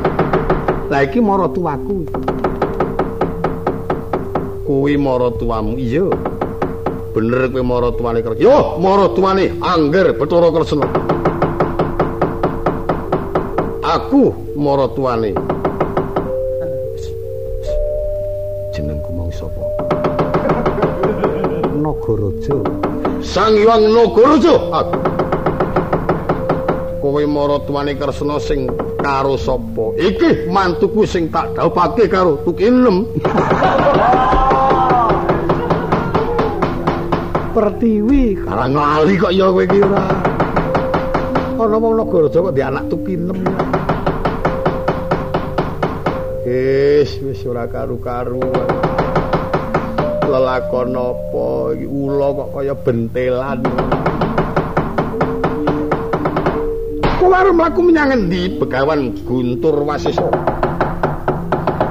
la 0.95 1.03
iki 1.03 1.21
maratuwaku 1.21 2.07
kuwi 4.67 4.97
maratuwamu 4.97 5.79
iya. 5.79 6.07
Bener 7.15 7.51
kowe 7.51 7.63
maratuwane 7.63 8.23
kerja 8.23 8.43
yo 8.51 8.79
maratuwane 8.79 9.53
angger 9.63 10.15
Bathara 10.19 10.51
Kresna. 10.55 10.87
Aku 13.83 14.35
maratuwane 14.57 15.35
jenengku 18.75 19.11
mau 19.19 19.31
sapa? 19.35 19.63
Nagaraja. 21.75 22.57
Sang 23.23 23.59
Hyang 23.59 23.85
Nagaraja. 23.91 24.55
Aku. 24.79 24.99
Kowe 27.03 27.27
maratuwane 27.27 27.95
Kresna 27.99 28.39
sing 28.39 28.71
karo 29.05 29.37
sapa? 29.37 29.93
Iki 30.01 30.49
mantuku 30.49 31.05
sing 31.05 31.29
tak 31.29 31.53
dhawuhake 31.53 32.09
karo 32.09 32.41
Tukinem 32.41 33.05
Pertiwi. 37.53 38.41
Karang 38.49 38.73
lali 38.73 39.15
kok 39.21 39.33
ya 39.37 39.53
kowe 39.53 39.61
iki 39.61 39.79
ora 39.85 40.05
ana 41.55 41.77
wong 41.77 41.95
Nagaraja 42.01 42.39
kok 42.41 42.55
di 42.57 42.63
anak 42.65 42.85
Tukinem 42.89 43.39
Wis 46.49 47.11
wis 47.21 47.45
ora 47.45 47.69
karu-karuan. 47.69 48.69
Lelakon 50.25 50.97
apa? 50.97 51.49
Iki 51.77 51.87
ula 51.93 52.29
kok 52.33 52.49
kaya 52.57 52.73
bentelan. 52.73 53.61
Arep 57.45 57.61
mlaku 57.61 57.81
menyang 57.85 58.17
endi 58.17 58.57
Begawan 58.57 59.13
Guntur 59.29 59.85
Wasisa? 59.85 60.33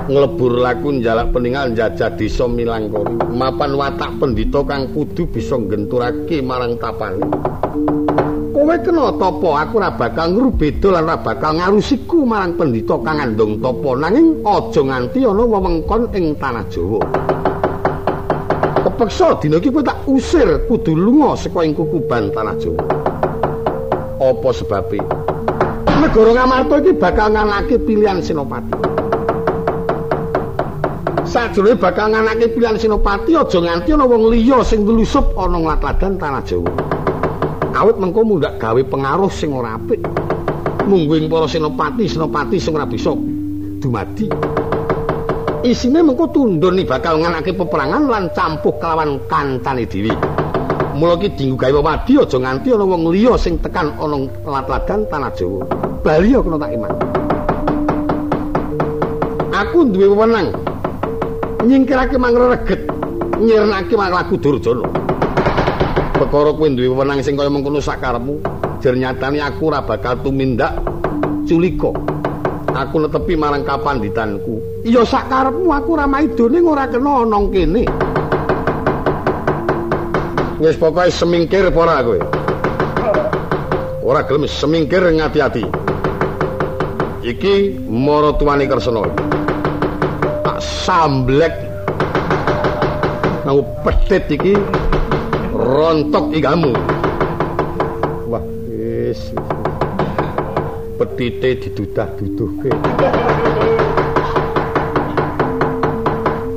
Nglebur 0.09 0.57
laku 0.57 0.97
njalak 0.97 1.29
peninggal 1.29 1.77
njajah 1.77 2.09
desa 2.17 2.49
Milangkori. 2.49 3.21
Mapan 3.29 3.77
watak 3.77 4.17
pendhita 4.17 4.65
kang 4.65 4.89
kudu 4.97 5.29
bisa 5.29 5.53
nggenturake 5.53 6.41
marang 6.41 6.73
tapane. 6.81 7.21
kowe 8.53 8.75
kena 8.79 9.11
tapa 9.19 9.49
aku 9.59 9.75
ora 9.75 9.91
bakal 9.91 10.33
ngrubeda 10.33 10.87
lan 10.95 11.03
ora 11.03 11.17
bakal 11.19 11.51
ngarusiku 11.59 12.23
marang 12.23 12.55
pendhita 12.55 12.95
kang 13.03 13.19
andong 13.19 13.59
tapa 13.59 13.89
nanging 13.99 14.39
aja 14.47 14.81
nganti 14.87 15.19
ana 15.27 15.43
wewengkon 15.43 16.07
ing 16.15 16.31
tanah 16.39 16.63
Jawa 16.71 17.01
kepeksa 18.87 19.35
dina 19.43 19.59
iki 19.59 19.67
tak 19.83 19.99
usir 20.07 20.47
kudu 20.71 20.95
lunga 20.95 21.35
saka 21.35 21.59
ing 21.67 21.75
kukuban 21.75 22.31
tanah 22.31 22.55
Jawa 22.55 22.87
apa 24.23 24.49
sebabe 24.55 25.03
negara 26.13 26.45
Ngamarta 26.45 26.75
iki 26.85 26.93
bakal 26.93 27.33
nganake 27.33 27.75
pilihan 27.89 28.21
Senopati. 28.21 28.77
Sajroning 31.25 31.81
bakal 31.81 32.13
nganake 32.13 32.53
pilihan 32.53 32.77
Senopati 32.77 33.33
aja 33.33 33.57
nganti 33.57 33.97
ana 33.97 34.05
wong 34.05 34.29
liya 34.29 34.61
sing 34.61 34.85
ngelusup 34.85 35.33
ana 35.33 35.57
nglatladan 35.57 36.21
tanah 36.21 36.45
Jawa. 36.45 36.69
Awit 37.73 37.97
mengko 37.97 38.21
mundak 38.21 38.61
gawe 38.61 38.77
pengaruh 38.77 39.33
sing 39.33 39.57
ora 39.57 39.73
apik. 39.73 40.05
Mungguing 40.85 41.33
para 41.33 41.49
Senopati, 41.49 42.05
Senopati 42.05 42.61
sing 42.61 42.77
ora 42.77 42.85
bisa 42.85 43.09
dumadi. 43.81 44.29
Isine 45.65 46.05
mengko 46.05 46.29
tundun 46.29 46.77
bakal 46.85 47.25
nganake 47.25 47.57
peperangan 47.57 48.05
lan 48.05 48.29
campuh 48.37 48.77
kelawan 48.77 49.17
kancane 49.25 49.89
dhewe. 49.89 50.13
Mula 50.93 51.17
iki 51.17 51.33
dinggo 51.33 51.57
gawe 51.57 51.81
wadi 51.81 52.21
aja 52.21 52.37
nganti 52.37 52.69
ana 52.69 52.85
wong 52.85 53.09
liya 53.09 53.33
sing 53.33 53.57
tekan 53.57 53.97
ana 53.97 54.29
latladan 54.45 55.09
tanah 55.09 55.33
Jawa. 55.33 55.65
Bali 56.05 56.37
kena 56.37 56.57
tak 56.61 56.71
iman. 56.77 56.91
Aku 59.53 59.89
duwe 59.89 60.13
wewenang 60.13 60.53
nyingkirake 61.65 62.13
mangreget 62.21 62.85
nyirnake 63.41 63.95
laku 63.97 64.37
Durjana. 64.37 64.85
Perkara 66.13 66.53
kowe 66.53 66.67
duwe 66.69 66.93
wewenang 66.93 67.25
sing 67.25 67.33
kaya 67.33 67.49
mengkono 67.49 67.81
sakarepmu, 67.81 68.37
jer 68.77 68.93
nyatane 68.93 69.41
aku 69.41 69.73
ora 69.73 69.81
bakal 69.81 70.21
tumindak 70.21 70.77
culika. 71.49 71.89
Aku 72.73 73.01
netepi 73.01 73.33
marang 73.33 73.65
kapanditanku. 73.65 74.85
Iya 74.85 75.01
sakarepmu 75.01 75.73
aku 75.73 75.89
ora 75.97 76.05
maidone 76.05 76.61
ora 76.61 76.85
kena 76.85 77.25
ana 77.25 77.37
kene. 77.49 77.81
Wis 80.63 80.79
pokoke 80.79 81.11
semingkir 81.11 81.67
apa 81.67 81.79
ora 81.83 81.99
kowe? 81.99 82.19
Ora 83.99 84.23
gelem 84.23 84.47
semingkir 84.47 85.03
ngati-ati. 85.03 85.59
Iki 87.19 87.83
maratuwane 87.91 88.63
Kresna. 88.63 89.03
Tak 90.39 90.63
samblek 90.63 91.51
nang 93.43 93.59
pedhet 93.83 94.23
iki 94.31 94.55
rontok 95.51 96.31
igamu. 96.31 96.71
Wah, 98.31 98.39
wis. 98.71 99.35
Petite 100.95 101.59
didudah-duduhke. 101.59 102.71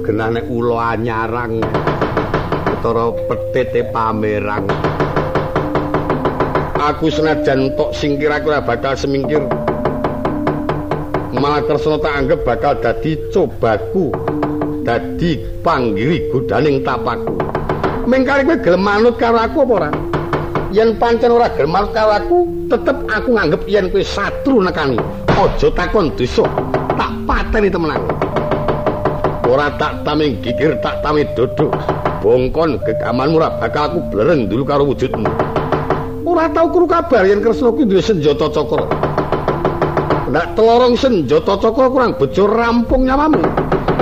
Genane 0.06 0.46
ula 0.46 0.94
anyarang. 0.94 1.58
Ketara 2.86 3.10
petite 3.26 3.82
pamerang. 3.90 4.62
Aku 6.78 7.10
senajan 7.10 7.74
tok 7.74 7.90
singkir 7.90 8.30
aku 8.30 8.54
ora 8.54 8.62
bakal 8.62 8.94
semingkir. 8.94 9.42
malah 11.34 11.66
Kresna 11.66 11.98
tak 11.98 12.14
anggap 12.14 12.46
bakal 12.46 12.78
dadi 12.78 13.18
cobaku 13.34 14.14
dadi 14.86 15.34
panggiri 15.66 16.30
godaning 16.30 16.86
tapaku. 16.86 17.34
Mengkali 18.06 18.46
kowe 18.46 18.54
gelem 18.62 18.78
manut 18.78 19.18
karo 19.18 19.42
aku 19.42 19.66
apa 19.66 19.72
ora? 19.82 19.90
Yen 20.70 20.94
pancen 20.94 21.34
ora 21.34 21.50
gelem 21.58 21.74
manut 21.74 21.90
karo 21.90 22.14
aku 22.14 22.38
tetep 22.70 23.02
aku 23.10 23.34
nganggep 23.34 23.66
yen 23.66 23.90
kowe 23.90 24.02
satru 24.06 24.62
nekani. 24.62 24.94
Aja 25.34 25.74
takon 25.74 26.14
dosa 26.14 26.46
tak 26.94 27.10
pateni 27.26 27.66
temenan 27.66 27.98
ora 29.46 29.70
tak 29.74 30.06
taming 30.06 30.38
gigir 30.38 30.78
tak 30.82 31.02
tami 31.02 31.26
dodo 31.34 31.70
bongkon 32.26 32.82
gegamanmu 32.82 33.38
ora 33.38 33.54
bakal 33.62 33.86
aku 33.86 33.98
blereng 34.10 34.50
dulu 34.50 34.66
karo 34.66 34.82
wujudmu 34.90 35.30
ora 36.26 36.50
tau 36.50 36.66
krungu 36.74 36.90
kabar 36.90 37.22
yen 37.22 37.38
Kresna 37.38 37.70
kuwi 37.70 37.86
duwe 37.86 38.02
senjata 38.02 38.50
cakra 38.50 38.82
Ndak 40.26 40.58
telorong 40.58 40.98
senjata 40.98 41.54
cakra 41.54 41.86
kurang 41.86 42.18
bejo 42.18 42.50
rampung 42.50 43.06
nyawamu. 43.06 43.38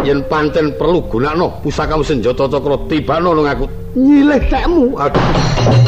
Yen 0.09 0.25
pancen 0.25 0.73
perlu 0.73 1.05
gunakno 1.05 1.61
pusakamu 1.61 2.01
senjata 2.01 2.49
cakra 2.49 2.81
tibano 2.89 3.37
nang 3.37 3.45
aku. 3.45 3.69
Nyilih 3.93 4.41
tekmu. 4.49 4.97
Aduh. 4.97 5.84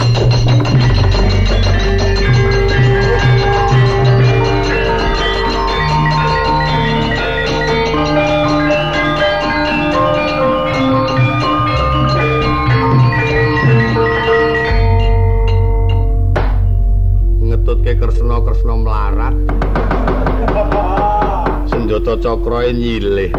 Cakrae 22.21 22.73
nyilih. 22.73 23.31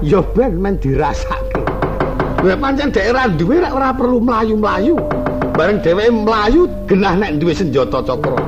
Ya 0.00 0.24
ben 0.34 0.56
men 0.56 0.80
dirasake. 0.80 1.60
Kowe 2.40 2.56
pancen 2.56 2.88
daerah 2.88 3.28
duwe 3.28 3.60
nek 3.60 3.76
ora 3.76 3.92
perlu 3.92 4.16
mlayu-mlayu. 4.24 4.96
Bareng 5.52 5.84
dheweke 5.84 6.08
mlayu 6.08 6.64
genah 6.88 7.14
nek 7.20 7.36
duwe 7.36 7.52
senjata 7.52 8.00
cakra. 8.00 8.40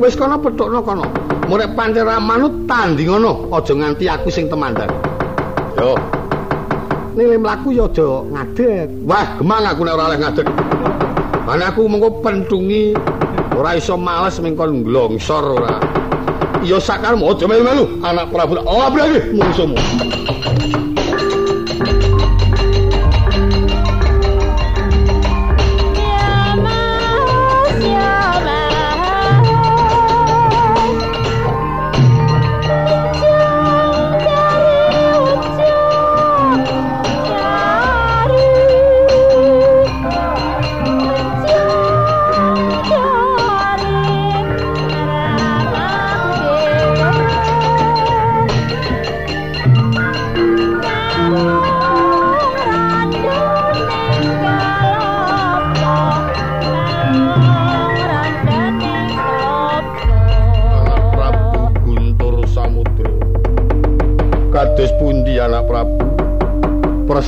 Wis 0.00 0.16
kono 0.16 0.40
petukno 0.40 0.80
kono. 0.80 1.04
Murek 1.52 1.76
pancen 1.76 2.08
ra 2.08 2.16
manut 2.16 2.64
tanding 2.64 3.12
ngono, 3.12 3.52
aja 3.52 3.76
nganti 3.76 4.08
aku 4.08 4.32
sing 4.32 4.48
temandan. 4.48 4.88
Yo. 5.76 6.00
Nile 7.12 7.36
mlaku 7.36 7.76
ya 7.76 7.84
aja 7.84 8.24
ngadeg. 8.24 8.88
Wah, 9.04 9.36
gemang 9.36 9.68
aku 9.68 9.84
nek 9.84 9.94
ora 10.00 10.04
oleh 10.08 10.18
ngadeg. 10.24 10.48
Mana 11.44 11.68
aku 11.68 11.84
mengko 11.84 12.24
pentungi 12.24 12.96
ora 13.52 13.76
iso 13.76 14.00
males 14.00 14.40
mengkon 14.40 14.80
nglongsor 14.80 15.44
ora. 15.60 15.93
Ya 16.64 16.80
sakarmu 16.80 17.30
aja 17.30 17.46
melu-melu. 17.46 17.84
Anak 18.02 18.32
Prabu 18.32 18.56
oh 18.64 18.88
berarti 18.90 19.20
musuhmu 19.36 19.76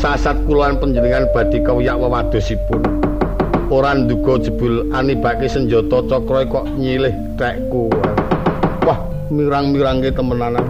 prasasat 0.06 0.38
kula 0.46 0.70
panjenengan 0.78 1.26
badhe 1.34 1.58
kawiyak 1.66 1.98
wewadosipun. 1.98 2.78
Ora 3.74 3.90
nduga 3.90 4.38
jebul 4.38 4.86
anibake 4.94 5.50
senjata 5.50 5.98
cakra 6.06 6.46
kok 6.46 6.62
nyilih 6.78 7.10
tekku. 7.34 7.90
Wah, 8.86 9.02
mirang-mirangke 9.34 10.14
temenanan. 10.14 10.62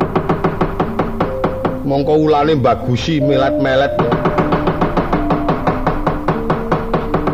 Mongko 1.85 2.17
ulane 2.17 2.57
bagusi 2.57 3.21
melet-melet. 3.21 3.93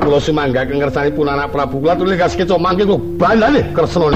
Kula 0.02 0.18
sumanggake 0.18 0.74
ngersanipun 0.74 1.30
anak 1.30 1.54
Prabu 1.54 1.78
kula 1.78 1.94
tulih 1.94 2.18
kaskeca 2.18 2.58
mangke 2.58 2.82
kok 2.82 2.98
bandane 3.14 3.62
kresna 3.70 4.10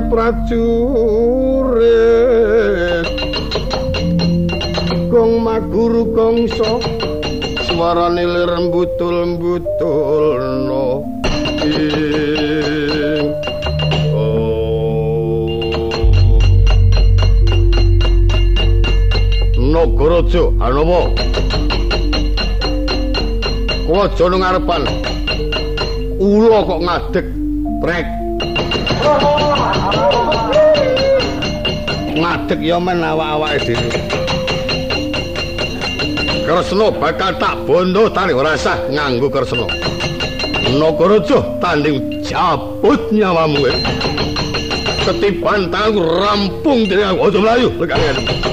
prajurit 0.00 1.84
gong 5.12 5.44
maguru 5.44 6.08
gongso 6.16 6.80
Suarane 7.68 8.24
lembutul-lembutul 8.24 10.40
no 10.64 11.04
Nagaraja 19.72 20.44
Anowo 20.64 21.12
Waja 23.92 24.24
nang 24.30 24.40
ngarepan 24.40 24.82
Ula 26.22 26.62
kok 26.64 26.80
ngadeg 26.80 27.26
prek 27.82 28.21
Ngadeg 32.12 32.60
ya 32.62 32.78
men 32.78 33.02
awak-awake 33.02 33.74
dhewe 33.74 33.90
Kresna 36.42 36.86
bakal 36.90 37.32
tak 37.38 37.54
bondo 37.64 38.10
tali 38.10 38.34
ora 38.34 38.58
sah 38.58 38.78
nganggo 38.90 39.30
Kresna. 39.30 39.66
Nagaraja 40.72 41.38
tanding 41.62 42.22
jabut 42.24 42.98
nyawamu 43.14 43.70
Ketiban 45.02 45.66
tangan 45.70 45.98
rampung 45.98 46.86
dening 46.86 47.10
aku 47.10 47.26
aja 47.26 47.38
mlayu 47.42 47.68
lekane 47.74 48.51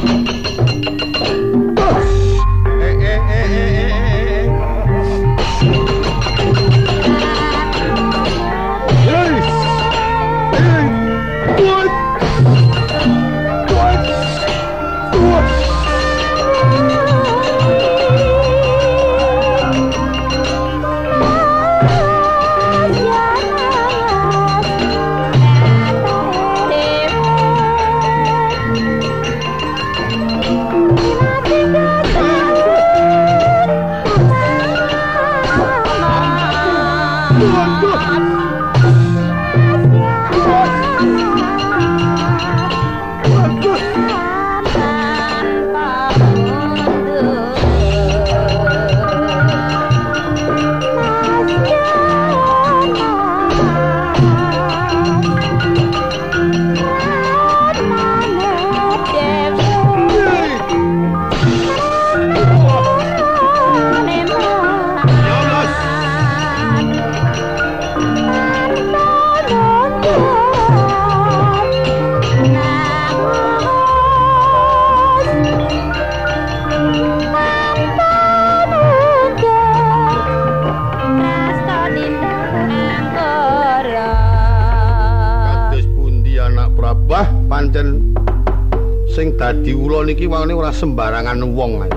niki 90.20 90.28
wangane 90.28 90.52
ora 90.52 90.68
sembarangan 90.76 91.40
wong. 91.56 91.88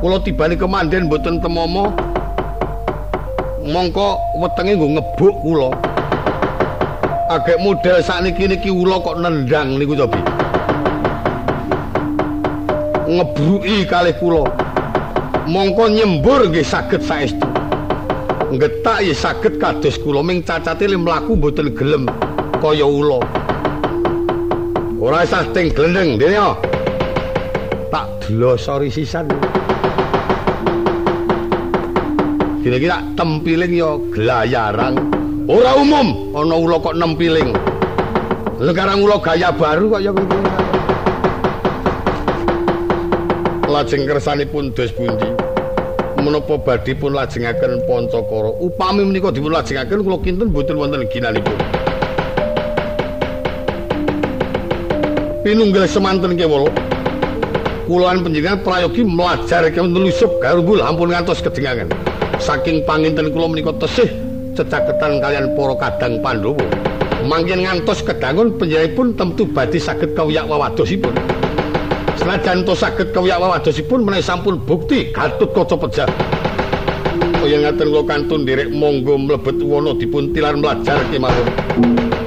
Kula 0.00 0.16
tibane 0.24 0.56
kemanden 0.56 1.04
mboten 1.04 1.36
temomo. 1.36 1.92
Mongko 3.60 4.16
wetenge 4.40 4.72
nggo 4.80 4.88
ngebuk 4.96 5.36
kula. 5.44 5.68
Agek 7.28 7.60
model 7.60 8.00
sakniki 8.00 8.48
niki 8.48 8.72
ula 8.72 9.04
kok 9.04 9.20
nendang 9.20 9.76
niku 9.76 9.92
to, 9.92 10.08
Bi. 10.08 10.20
Ngebruki 13.04 13.84
kalih 13.84 14.16
kula. 14.16 14.48
Mongko 15.44 15.92
nyembur 15.92 16.48
nggih 16.48 16.64
saged 16.64 17.04
saestu. 17.04 17.44
Ngetak 18.48 19.04
ya 19.04 19.12
saged 19.12 19.60
kados 19.60 20.00
kula 20.00 20.24
ming 20.24 20.40
cacate 20.40 20.88
mlaku 20.88 21.36
mboten 21.36 21.76
gelem 21.76 22.08
kaya 22.64 22.88
ula. 22.88 23.39
Ora 25.00 25.24
usah 25.24 25.48
ting 25.56 25.72
glendeng 25.72 26.20
dene 26.20 26.36
yo. 26.36 26.60
Tak 27.88 28.28
dlosori 28.28 28.92
sisan. 28.92 29.24
Kira 32.60 32.76
kira 32.76 33.00
tempiling 33.16 33.72
yo 33.72 33.96
glayarang. 34.12 35.00
Ora 35.48 35.72
umum 35.80 36.36
ana 36.36 36.52
ula 36.52 36.76
kok 36.84 37.00
nempiling. 37.00 37.56
Lha 38.60 38.72
karang 38.76 39.00
ula 39.00 39.16
gaya 39.24 39.48
baru 39.48 39.88
kok 39.88 40.04
ya 40.04 40.12
kuwi. 40.12 40.38
Lajeng 43.72 44.04
kersanipun 44.04 44.76
dos 44.76 44.92
pundi? 44.92 45.32
Menapa 46.20 46.60
badhe 46.60 46.92
pun 46.92 47.16
lajengaken 47.16 47.88
Pancakara? 47.88 48.52
Upami 48.60 49.08
menika 49.08 49.32
dipun 49.32 49.56
lajengaken 49.56 50.04
kula 50.04 50.20
kinten 50.20 50.52
mboten 50.52 50.76
wonten 50.76 51.08
ginanipun. 51.08 51.79
Pinunggil 55.50 55.82
semanten 55.82 56.38
kewala 56.38 56.70
kulaan 57.90 58.22
penjenengan 58.22 58.62
prayogi 58.62 59.02
melajar 59.02 59.66
kewan 59.74 59.90
nelusup 59.90 60.30
garumbul 60.38 60.78
ampun 60.78 61.10
ngantos 61.10 61.42
kedengangan 61.42 61.90
saking 62.38 62.86
panginten 62.86 63.34
kula 63.34 63.50
menika 63.50 63.74
tesih 63.82 64.06
cecaketan 64.54 65.18
kalian 65.18 65.50
para 65.58 65.74
kadang 65.74 66.22
Pandhawa. 66.22 66.62
Mangkin 67.26 67.66
ngantos 67.66 67.98
kedangun 68.06 68.54
panjenenganipun 68.62 69.18
tentu 69.18 69.42
badhe 69.42 69.82
saged 69.82 70.14
kawiyak 70.14 70.46
wawadosipun. 70.46 71.18
Senajan 72.14 72.62
to 72.62 72.78
saged 72.78 73.10
kawiyak 73.10 73.42
wawadosipun 73.42 74.06
menawi 74.06 74.22
sampun 74.22 74.54
bukti 74.54 75.10
Gatut 75.10 75.50
Kaca 75.50 75.74
Pejah. 75.74 76.10
Kaya 77.42 77.56
ngaten 77.58 77.90
kula 77.90 78.06
kantun 78.06 78.46
nderek 78.46 78.70
monggo 78.70 79.18
mlebet 79.18 79.58
wana 79.66 79.98
dipun 79.98 80.30
tilar 80.30 80.54
melajar 80.54 81.02
kemawon 81.10 82.19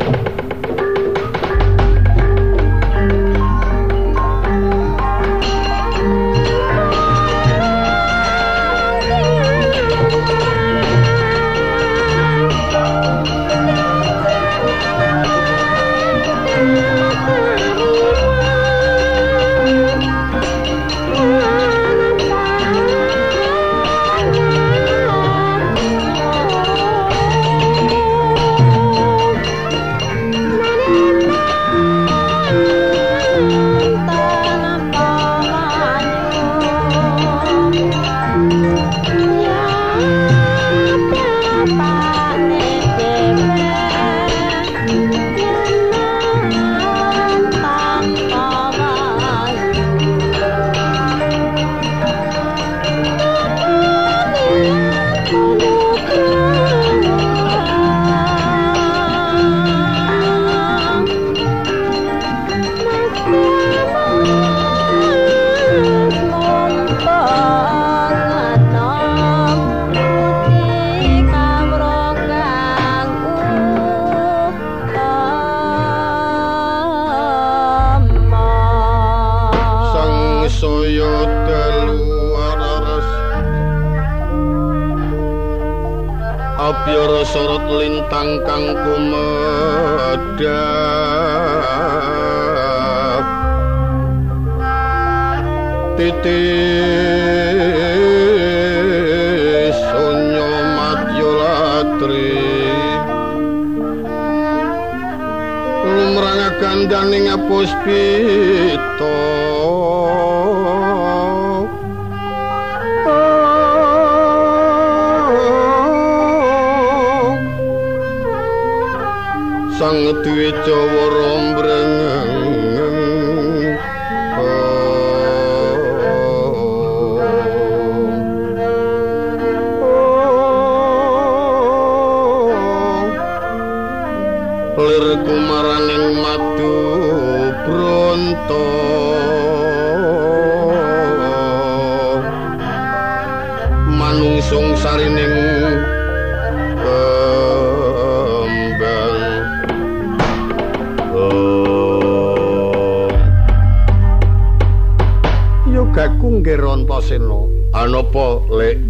sena 157.06 157.46
anapa 157.78 158.42
lek? 158.50 158.82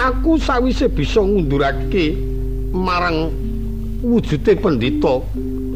Aku 0.00 0.40
sawise 0.40 0.88
bisa 0.88 1.20
ngundurake 1.20 2.16
marang 2.72 3.28
wujude 4.00 4.56
pendhita. 4.56 5.20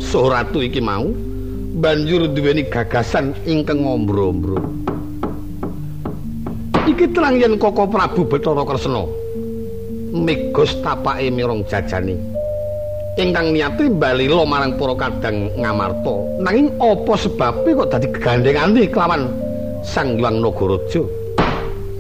Soratu 0.01 0.65
iki 0.65 0.81
mau 0.81 1.13
banjur 1.79 2.27
duweni 2.33 2.65
gagasan 2.67 3.37
ingkang 3.45 3.85
ngombro-ombro 3.85 4.83
iki 6.93 7.07
terang 7.15 7.39
yen 7.39 7.55
Koko 7.57 7.87
Prabu 7.87 8.27
Bathara 8.27 8.67
Kresna. 8.67 9.07
Megos 10.13 10.77
tapake 10.85 11.33
mirong 11.33 11.65
jajane 11.65 12.32
ingkang 13.21 13.53
niate 13.53 13.93
balila 13.93 14.49
marang 14.49 14.73
para 14.81 14.95
kadang 14.97 15.53
ngamarta. 15.61 16.17
Nanging 16.41 16.73
apa 16.81 17.13
sebabe 17.21 17.77
kok 17.77 17.91
dadi 17.93 18.09
gegandhengane 18.09 18.89
kelawan 18.89 19.29
Sang 19.85 20.17
Hyang 20.17 20.41
Nagaraja? 20.41 21.03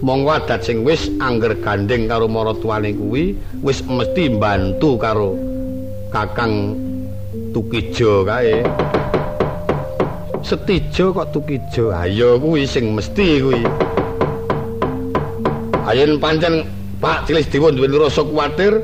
Monggo 0.02 0.34
adat 0.34 0.66
sing 0.66 0.82
wis 0.82 1.06
angger 1.22 1.54
gandeng 1.62 2.10
karo 2.10 2.26
maratuwane 2.26 2.90
kuwi 2.90 3.38
wis 3.62 3.86
mesti 3.86 4.34
mbantu 4.34 4.98
karo 4.98 5.38
Kakang 6.10 6.74
Tukijo 7.54 8.26
kae. 8.26 8.64
Setijo 10.42 11.14
kok 11.14 11.30
Tukijo 11.30 11.92
ayo 11.94 12.40
kuwi 12.40 12.64
sing 12.66 12.96
mesti 12.96 13.38
kuwi. 13.38 13.62
Ayen 15.86 16.16
pancen 16.16 16.66
Pak 17.02 17.26
Cilis 17.26 17.50
Dewa 17.50 17.74
duweni 17.74 17.98
rasa 17.98 18.22
kuwatir 18.22 18.78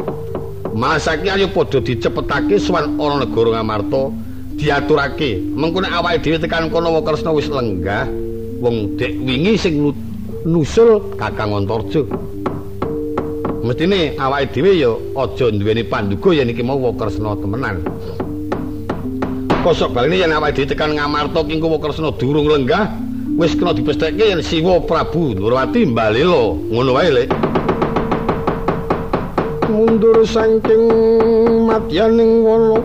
Masaki 0.78 1.26
ayo 1.26 1.50
padha 1.50 1.82
dicepetake 1.82 2.54
sowan 2.62 2.94
ana 3.02 3.26
negara 3.26 3.50
Ngamarta 3.58 4.14
diaturake. 4.54 5.42
Mengko 5.58 5.82
nek 5.82 5.90
awake 5.90 6.22
dhewe 6.22 6.38
tekan 6.38 6.70
kono 6.70 7.02
Kresna 7.02 7.34
wis 7.34 7.50
lenggah 7.50 8.06
wong 8.62 8.94
dek 8.94 9.10
wingi 9.18 9.58
sing 9.58 9.90
nusul 10.46 11.02
Kakang 11.18 11.50
Antarja. 11.58 12.06
Mestine 13.66 14.14
awake 14.22 14.54
dhewe 14.54 14.78
ya 14.78 14.94
aja 15.18 15.50
duweni 15.50 15.82
panduga 15.82 16.30
yen 16.30 16.54
iki 16.54 16.62
mau 16.62 16.94
Kresna 16.94 17.34
temenan. 17.34 17.82
Kosok 19.66 19.90
balene 19.90 20.22
yen 20.22 20.30
awake 20.30 20.62
dhewe 20.62 20.78
tekan 20.78 20.94
Ngamarta 20.94 21.42
ki 21.42 21.58
engko 21.58 21.82
Kresna 21.82 22.14
durung 22.14 22.46
lenggah 22.46 22.86
wis 23.34 23.58
kena 23.58 23.74
dipestekke 23.74 24.30
yen 24.30 24.46
Siwa 24.46 24.78
Prabu 24.86 25.34
Nurwati 25.34 25.90
mbalela 25.90 26.54
ngono 26.70 26.94
wae 26.94 27.10
lek 27.10 27.47
mundur 29.68 30.24
saking 30.24 30.88
madyaning 31.68 32.40
wala 32.40 32.80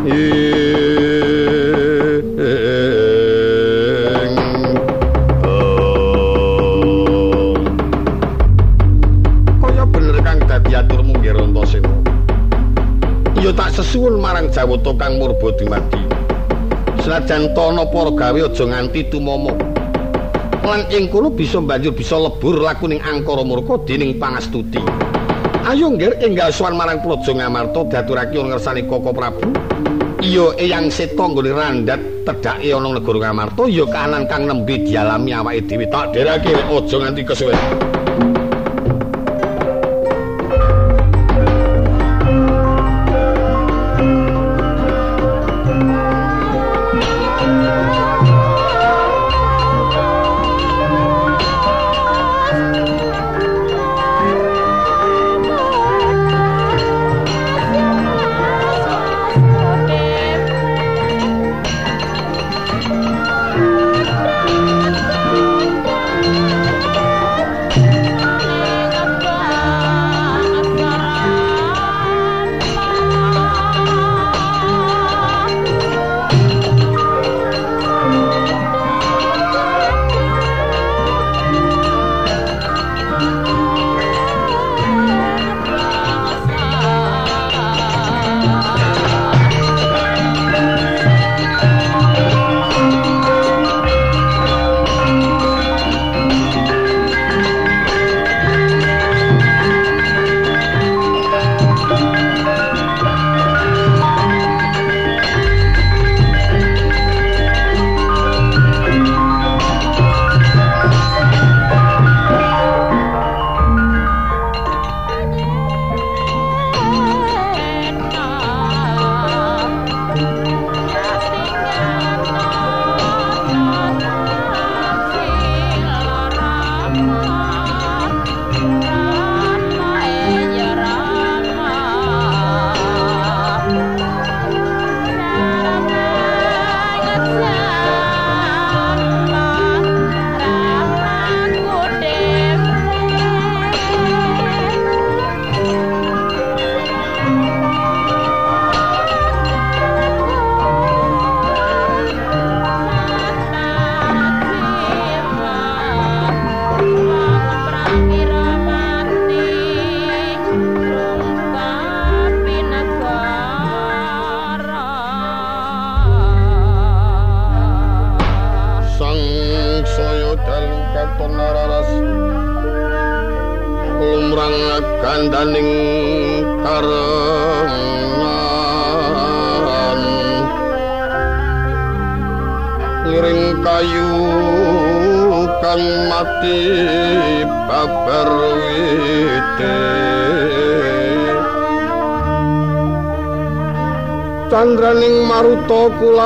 ing 0.06 0.34
kaya 9.62 9.84
bener 9.86 10.18
kang 10.22 10.40
dadi 10.48 10.74
aturmu 10.74 11.14
nggih 11.14 11.34
ya 13.42 13.52
tak 13.52 13.70
sesuwun 13.76 14.18
marang 14.18 14.48
Jawata 14.50 14.96
kang 14.96 15.18
murba 15.20 15.52
dumadi. 15.58 16.00
Senajan 17.04 17.52
tono 17.52 17.84
para 17.92 18.08
gawe 18.08 18.40
aja 18.48 18.64
nganti 18.64 19.12
tumama 19.12 19.73
lan 20.64 20.88
ing 20.88 21.12
kono 21.12 21.28
bisa 21.28 21.60
banjur 21.60 21.92
bisa 21.92 22.16
lebur 22.16 22.58
lakuning 22.64 23.00
angkara 23.04 23.44
murka 23.44 23.76
dening 23.84 24.16
pangastuti 24.16 24.80
ayo 25.64 25.88
nggih 25.88 26.20
enggal 26.20 26.52
sowan 26.52 26.76
marang 26.76 27.00
Praja 27.00 27.32
Ngamarta 27.32 27.88
diaturake 27.88 28.36
ana 28.36 28.54
ngersani 28.54 28.84
Koko 28.84 29.10
Prabu. 29.16 29.48
Iya 30.20 30.56
eyang 30.56 30.88
seta 30.92 31.24
nggone 31.24 31.52
randhat 31.52 32.00
tedhake 32.28 32.68
ana 32.72 33.00
negara 33.00 33.18
Ngamarta 33.28 33.62
ya 33.72 33.84
kahanan 33.88 34.28
kang 34.28 34.44
nembe 34.44 34.76
dialami 34.84 35.32
awake 35.32 35.64
dhewe. 35.64 35.88
Tak 35.88 36.12
derake 36.12 36.52
aja 36.52 36.96
nganti 37.00 37.22
kesuwen 37.24 37.56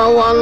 how 0.09 0.17
I 0.17 0.38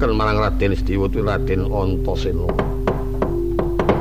denadepaken 0.00 0.16
marang 0.16 0.38
Raden 0.40 0.72
Sediwati 0.72 1.20
Raden 1.20 1.68
Antasena. 1.68 2.48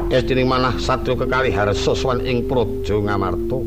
Estining 0.10 0.47
manah 0.47 0.74
satya 0.80 1.12
kekalih 1.14 1.52
harsa 1.52 1.91
sowan 1.91 2.24
ing 2.24 2.47
Praja 2.47 2.95
Ngamarta. 2.95 3.60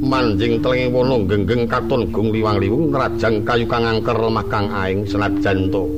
Manjing 0.00 0.60
telenging 0.60 0.92
wana 0.92 1.16
genggeng 1.24 1.64
katon 1.68 2.08
gung 2.12 2.32
liwang-liwung 2.32 2.92
nrajang 2.92 3.44
kayu 3.44 3.64
kang 3.68 3.84
angker 3.84 4.16
lemah 4.16 4.44
kang 4.52 4.68
aing 4.68 5.08
senajan 5.08 5.72
to. 5.72 5.88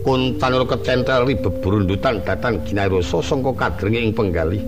Kuntanur 0.00 0.64
kecentel 0.64 1.28
ri 1.28 1.36
bebrundutan 1.36 2.24
datan 2.24 2.56
ginayrosa 2.64 3.20
sangka 3.20 3.52
kadrenge 3.52 4.00
ing 4.00 4.12
penggalih. 4.16 4.64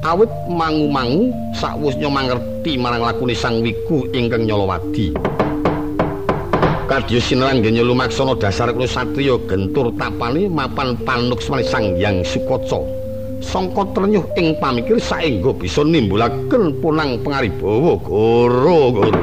awit 0.00 0.32
mangu-mangu 0.48 1.28
sakwusnya 1.52 2.08
mangerti 2.08 2.80
marang 2.80 3.04
lakune 3.04 3.36
sang 3.36 3.60
wiku 3.60 4.08
ingkang 4.16 4.48
nyolowadi. 4.48 5.12
Kadya 6.90 7.22
sinranggen 7.22 7.78
lumaksana 7.86 8.34
dasar 8.34 8.74
kula 8.74 8.82
satriya 8.82 9.38
gentur 9.46 9.94
tapane 9.94 10.50
mapan 10.50 10.98
panuksmane 11.06 11.62
sang 11.62 11.94
Hyang 11.94 12.26
Sukaca. 12.26 12.82
Sangka 13.38 13.86
trenyuh 13.94 14.26
ing 14.34 14.58
pamikir 14.58 14.98
saengga 14.98 15.54
bisa 15.54 15.86
nimbulaken 15.86 16.74
punang 16.82 17.22
pangaribawa 17.22 17.94
goro-goro. 18.02 19.22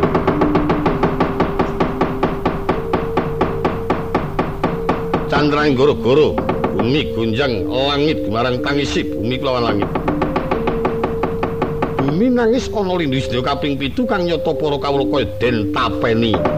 Candraning 5.27 5.75
goro-goro, 5.75 6.39
bumi 6.71 7.11
gunjang 7.11 7.67
langit 7.67 8.23
gemarang 8.23 8.63
tangisi 8.63 9.03
bumi 9.03 9.35
kelawan 9.35 9.75
langit. 9.75 9.91
bumi 12.07 12.31
nangis 12.31 12.71
ana 12.71 12.95
lindu 12.95 13.19
sedaya 13.19 13.43
kaping 13.51 13.75
pitu 13.75 14.07
kang 14.07 14.23
nyata 14.23 14.55
para 14.55 14.79
kawula 14.79 15.03
kaya 15.11 15.27
den 15.43 15.75
tapeni. 15.75 16.56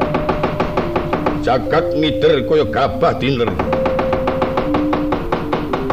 Jagat 1.39 1.95
ngider 1.95 2.43
kaya 2.43 2.67
gabah 2.67 3.15
diner. 3.15 3.47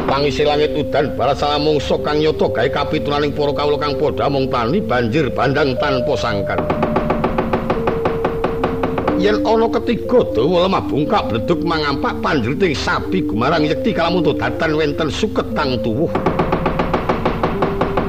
Pangisi 0.03 0.43
langit 0.43 0.75
udan 0.75 1.15
barat 1.15 1.39
salamungsa 1.39 1.95
kang 2.03 2.19
nyata 2.19 2.51
gawe 2.51 2.69
kapitunaning 2.71 3.31
para 3.31 3.55
kawula 3.55 3.79
kang 3.79 3.95
padha 3.95 4.27
mung 4.27 4.51
tani 4.51 4.83
banjir 4.83 5.31
bandang 5.31 5.75
tanpa 5.79 6.19
sangkan. 6.19 6.59
Yen 9.15 9.39
ana 9.47 9.67
ketiga 9.79 10.19
dawa 10.35 10.67
lemah 10.67 10.83
bungkak 10.83 11.31
bleduk 11.31 11.63
mangampak 11.63 12.19
panjriting 12.19 12.75
sapi 12.75 13.23
gumarang 13.23 13.63
yekti 13.63 13.95
kalamun 13.95 14.27
datan 14.27 14.75
wenten 14.75 15.07
suketang 15.07 15.79
tuwuh. 15.79 16.11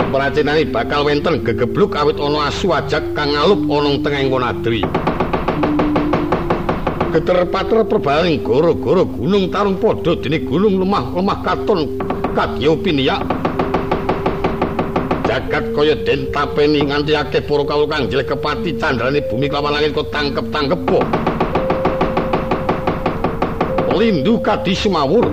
pracinane 0.09 0.64
bakal 0.66 1.07
wenten 1.07 1.45
gegebluk 1.45 1.95
awit 1.95 2.18
ana 2.18 2.51
asu 2.51 2.72
ajak 2.74 3.14
kang 3.14 3.30
ngalup 3.30 3.61
ana 3.70 3.91
tengahing 4.03 4.28
wonadri. 4.32 4.82
Geter-pater 7.18 7.82
perbaling 7.82 8.46
goro-goro 8.46 9.02
gunung 9.02 9.50
tarung 9.50 9.74
padha 9.74 10.14
dene 10.22 10.38
gunung 10.38 10.78
lemah-lemah 10.78 11.42
katon 11.42 11.98
kadya 12.30 12.78
piniyak. 12.78 13.26
Jagat 15.26 15.66
kaya 15.74 15.98
den 16.06 16.30
tapeni 16.30 16.86
nganti 16.86 17.18
akeh 17.18 17.42
para 17.42 17.66
kawula 17.66 17.90
kang 17.90 18.06
jelek 18.06 18.30
kepati 18.30 18.70
candrane 18.78 19.18
bumi 19.26 19.50
kelawan 19.50 19.74
langit 19.74 19.98
kok 19.98 20.14
tangkep-tangkep 20.14 20.80
po. 20.86 21.02
Lindu 23.98 24.38
kadi 24.38 24.78
sumawur. 24.78 25.26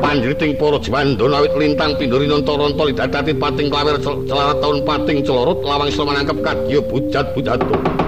panjriting 0.00 0.56
para 0.56 0.80
jwandana 0.80 1.44
awit 1.44 1.52
lintang 1.60 1.92
pindhuri 2.00 2.24
nonta-ronta 2.24 2.88
lidadati 2.88 3.36
pating 3.36 3.68
klawer 3.68 4.00
celarat 4.00 4.56
taun 4.64 4.80
pating 4.80 5.20
celorot 5.20 5.60
lawang 5.60 5.92
sila 5.92 6.08
manangkep 6.08 6.38
kadya 6.40 6.80
bujat-bujato. 6.88 8.03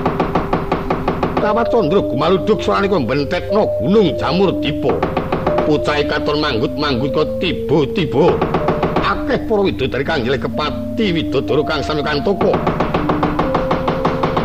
Kawat 1.46 1.70
candra 1.70 2.02
gumaluduk 2.02 2.58
swarane 2.58 2.90
kok 2.90 3.06
bentetno 3.06 3.70
gunung 3.78 4.18
jamur 4.18 4.50
dipa. 4.58 4.98
Pucahe 5.62 6.02
katon 6.10 6.42
manggut-manggut 6.42 7.14
kok 7.14 7.38
tiba-tiba. 7.38 8.34
Akeh 9.06 9.38
para 9.46 9.62
widodari 9.62 10.02
kang 10.02 10.26
jelek 10.26 10.42
kepati 10.42 11.06
widodara 11.14 11.62
kang 11.62 11.86
sami 11.86 12.02
kantoko. 12.02 12.50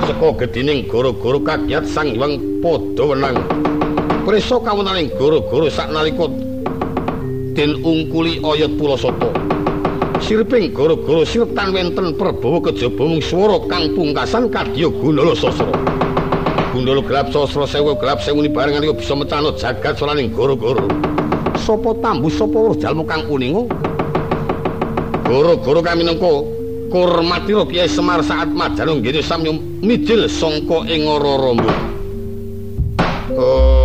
Seka 0.06 0.46
gedining 0.46 0.86
goro-goro 0.86 1.42
kagiat 1.42 1.90
sang 1.90 2.14
hyang 2.14 2.38
padha 2.62 3.04
wenang. 3.10 3.50
Prisa 4.22 4.62
kawunaning 4.62 5.10
goro-goro 5.18 5.74
saknalika 5.74 6.30
den 7.58 7.82
ungkuli 7.82 8.46
oyot 8.46 8.78
pulasata. 8.78 9.34
Sirping 10.22 10.70
gara-gara 10.70 11.26
sirtan 11.26 11.74
wenten 11.74 12.14
perbawa 12.14 12.62
kejaba 12.62 13.10
mung 13.10 13.26
swara 13.26 13.58
kang 13.66 13.90
pungkasan 13.98 14.54
kadya 14.54 14.86
Gundala 14.86 15.34
Sasra. 15.34 16.01
Gundala 16.72 17.04
gelap 17.04 17.28
sasra 17.36 17.68
sewu 17.68 17.92
gelap 18.00 18.24
sewu 18.24 18.48
barengan 18.48 18.88
iku 18.88 18.96
bisa 18.96 19.12
mecano 19.12 19.52
jagat 19.60 20.00
solaning 20.00 20.32
gara-gara. 20.32 20.88
Sapa 21.60 21.92
tambu 22.00 22.32
sapa 22.32 22.56
weruh 22.56 22.80
jalmu 22.80 23.04
kang 23.04 23.28
kuninga? 23.28 23.68
Gara-gara 25.28 25.80
kami 25.92 26.08
nengko 26.08 26.48
Kurmatira 26.92 27.68
Kyai 27.68 27.92
Semar 27.92 28.24
saat 28.24 28.48
majan 28.56 29.04
nggene 29.04 29.20
samya 29.20 29.52
mijil 29.84 30.32
sangka 30.32 30.88
ing 30.88 31.04
ora 31.08 31.34
rambut. 31.44 31.76
Oh 33.36 33.81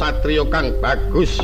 satriya 0.00 0.48
kang 0.48 0.72
bagus. 0.80 1.36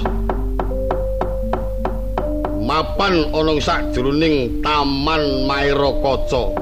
Mapan 2.64 3.28
ana 3.36 3.52
sakjroning 3.60 4.64
Taman 4.64 5.44
Maira 5.44 5.92
Kaca. 6.00 6.56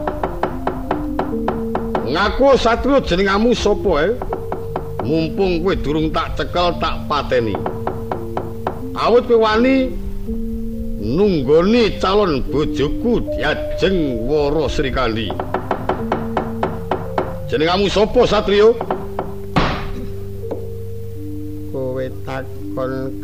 Ngaku 2.10 2.58
satriya 2.58 2.98
jenengamu 3.06 3.54
sapa 3.54 4.10
eh? 4.10 4.12
Mumpung 5.06 5.62
kowe 5.62 5.78
durung 5.78 6.10
tak 6.10 6.34
cekel 6.34 6.74
tak 6.82 6.98
pateni. 7.06 7.54
Awit 8.98 9.30
kowe 9.30 9.38
wani 9.46 9.94
nunggoni 10.98 11.94
calon 12.02 12.42
bojoku 12.50 13.22
Diajeng 13.38 14.26
Wara 14.26 14.66
Srikandi. 14.66 15.30
Jenengamu 17.46 17.86
sapa 17.86 18.26
Satrio? 18.26 18.74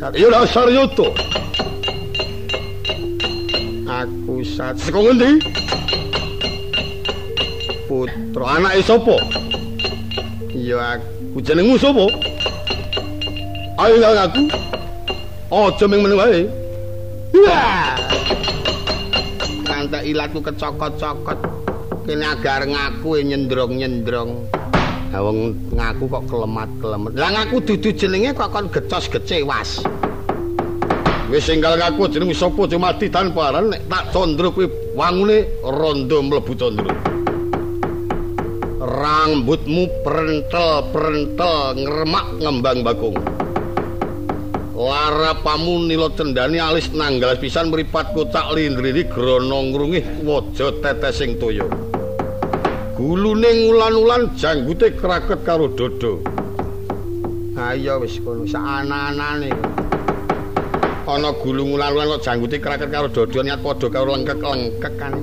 Takon 0.00 0.16
kat 0.16 0.16
Ya 0.16 0.28
dasar 0.32 0.66
yoto. 0.72 1.12
aku 3.90 4.40
sat 4.40 4.74
Saka 4.80 4.96
ngendi? 4.96 5.30
putra 7.84 8.56
Anake 8.56 8.80
sapa? 8.86 9.16
ya 10.56 10.96
Ku 11.30 11.38
jenengmu 11.38 11.76
sapa? 11.78 12.06
Ayo 13.80 13.96
nang 13.96 14.28
aku. 14.28 14.42
Aja 15.50 15.84
ming 15.88 16.02
meneng 16.04 16.20
wae. 16.20 16.40
Kantek 19.66 20.04
ilatku 20.04 20.42
kecokot-cokot. 20.42 21.38
Kene 22.04 22.26
agar 22.28 22.66
ngaku 22.66 23.24
nyendrong-nyendrong. 23.24 24.59
Ha 25.10 25.18
wong 25.18 25.58
ngaku 25.74 26.06
kok 26.06 26.24
kelemat-kelemet. 26.30 27.18
Lah 27.18 27.30
ngaku 27.34 27.56
dudu 27.66 27.90
jenenge 27.90 28.30
kok 28.30 28.54
kon 28.54 28.70
gecos 28.70 29.10
gecewas. 29.10 29.82
Wis 31.26 31.50
enggal 31.50 31.74
ngaku 31.82 32.06
jenengmu 32.14 32.34
sapa 32.34 32.62
cuma 32.70 32.94
tanpa 32.94 33.50
aran 33.50 33.74
nek 33.74 33.90
tak 33.90 34.14
condro 34.14 34.54
kuwi 34.54 34.70
wangune 34.94 35.50
rondo 35.66 36.22
mlebu 36.22 36.52
condro. 36.54 36.94
Rambutmu 38.78 39.90
prentel-prentel 40.06 41.54
ngremak 41.74 42.26
ngembang 42.38 42.78
bakung. 42.86 43.18
Larapamu 44.78 45.90
nila 45.90 46.06
cendani 46.14 46.62
alis 46.62 46.86
nanggal 46.94 47.34
pisan 47.42 47.74
mripat 47.74 48.14
kocak 48.14 48.54
lindriri 48.54 49.10
grana 49.10 49.58
ngrungih 49.74 50.22
waja 50.22 50.70
tetesing 50.78 51.34
toya. 51.36 51.89
Gulune 53.00 53.48
ngulan-ulan 53.48 54.36
janggute 54.36 54.92
kraket 54.92 55.40
karo 55.40 55.72
dodo. 55.72 56.20
Ayo 57.56 57.96
wis 58.04 58.20
kono 58.20 58.44
sak 58.44 58.60
ana-anane. 58.60 59.48
Ana 61.08 61.32
gulung 61.40 61.72
ngulan-ulan 61.72 62.20
kok 62.20 62.28
janggute 62.28 62.60
kraket 62.60 62.92
karo 62.92 63.08
dodo 63.08 63.40
niat 63.40 63.64
padha 63.64 63.88
karo 63.88 64.12
lengkek-lengkek 64.12 64.94
kan. 65.00 65.16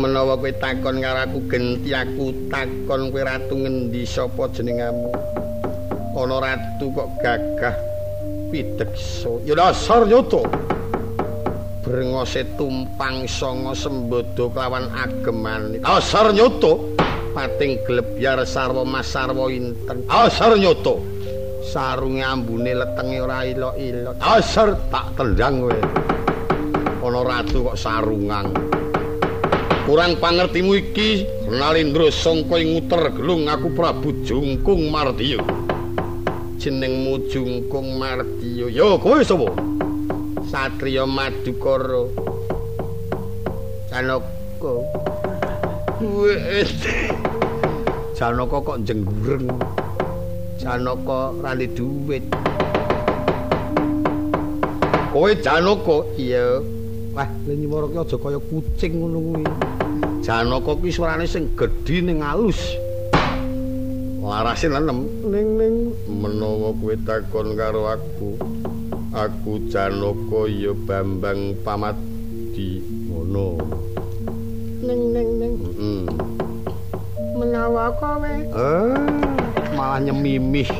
Menawa 0.00 0.40
kowe 0.40 0.48
takon 0.56 0.96
karo 1.04 1.28
aku 1.28 1.44
genti 1.44 1.92
aku 1.92 2.32
takon 2.48 3.12
kowe 3.12 3.20
ratu 3.28 3.54
ngendi 3.60 4.08
sapa 4.08 4.48
jenengamu? 4.56 5.12
Ana 6.16 6.36
ratu 6.40 6.88
kok 6.88 7.08
gagah 7.20 7.76
pideksa. 8.48 9.44
Ya 9.44 9.52
dasar 9.52 10.08
nyoto. 10.08 10.48
Brengose 11.88 12.44
tumpang 12.60 13.24
sanga 13.24 13.72
sembodo 13.72 14.52
kelawan 14.52 14.92
ageman. 14.92 15.80
Dasar 15.80 16.36
nyoto. 16.36 16.92
Pating 17.32 17.80
glebyar 17.88 18.44
sarwa 18.44 18.84
mas 18.84 19.08
sarwa 19.08 19.48
inten. 19.48 20.04
Dasar 20.04 20.52
nyoto. 20.60 21.00
Sarunge 21.64 22.20
ambune 22.20 22.76
letenge 22.76 23.24
ora 23.24 23.40
ilok-ilok. 23.48 24.20
Dasar 24.20 24.76
tak 24.92 25.16
tendang 25.16 25.64
kowe. 25.64 25.80
Ana 27.08 27.20
ratu 27.24 27.72
kok 27.72 27.80
sarungang. 27.80 28.52
Kurang 29.88 30.20
pangertimu 30.20 30.76
iki 30.76 31.24
Nalindra 31.48 32.12
sangka 32.12 32.60
nguter 32.60 33.16
gelung 33.16 33.48
aku 33.48 33.72
Prabu 33.72 34.12
Jungkung 34.28 34.92
Mardiya. 34.92 35.40
Jenengmu 36.60 37.24
Jungkung 37.32 37.96
Mardiya. 37.96 38.68
Ya 38.68 39.00
kowe 39.00 39.24
sapa? 39.24 39.48
Satriya 40.48 41.04
Madukara. 41.04 42.08
Janaka. 43.92 44.72
Janaka 48.16 48.56
kok 48.64 48.78
jenggureng. 48.88 49.44
Janaka 50.56 51.36
randi 51.44 51.68
duwit. 51.76 52.24
Kowe 55.12 55.30
Janaka. 55.36 55.96
Iya. 56.16 56.64
Wah, 57.12 57.28
nyimara 57.44 57.92
ki 57.92 57.98
aja 58.00 58.16
kaya 58.16 58.40
kucing 58.40 58.92
ngono 59.04 59.18
kuwi. 59.20 59.44
Janaka 60.24 60.72
ki 60.80 60.88
suarane 60.88 61.28
sing 61.28 61.52
gedhi 61.60 62.00
ning 62.00 62.24
alus. 62.24 62.56
Larasin 64.24 64.72
enem. 64.72 65.04
Ning 65.28 65.48
ning 65.60 65.74
Menawa 66.08 66.72
kowe 66.72 66.96
takon 67.04 67.52
karo 67.52 67.84
aku, 67.84 68.40
aku 69.12 69.68
Janaka 69.68 70.44
ya 70.48 70.72
Bambang 70.76 71.56
Pamadi 71.64 72.82
ngono. 73.08 73.56
ning 74.78 75.02
ning 75.12 75.28
ning. 75.36 75.54
Heeh. 75.58 76.00
Menawa 77.38 77.90
kowe 77.98 78.34
Eh, 78.50 78.98
malah 79.74 79.98
nyemimih 80.00 80.70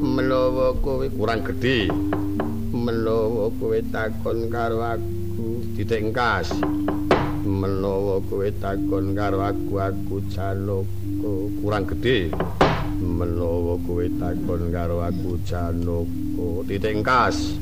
menawa 0.00 0.72
kowe 0.80 1.06
kurang 1.12 1.40
gede. 1.44 1.88
menawa 2.70 3.50
kowe 3.58 3.78
takon 3.92 4.48
karo 4.48 4.80
aku 4.80 5.46
Ditengkas. 5.76 6.52
menawa 7.44 8.20
kowe 8.28 8.48
takon 8.60 9.12
karo 9.12 9.40
aku 9.42 9.72
aku 9.76 10.14
Janaka 10.30 11.32
kurang 11.60 11.84
gede. 11.88 12.30
menawa 13.00 13.76
kowe 13.84 14.04
takon 14.20 14.62
karo 14.70 15.00
aku 15.00 15.36
Janaka 15.44 16.29
Ditengkas. 16.68 17.58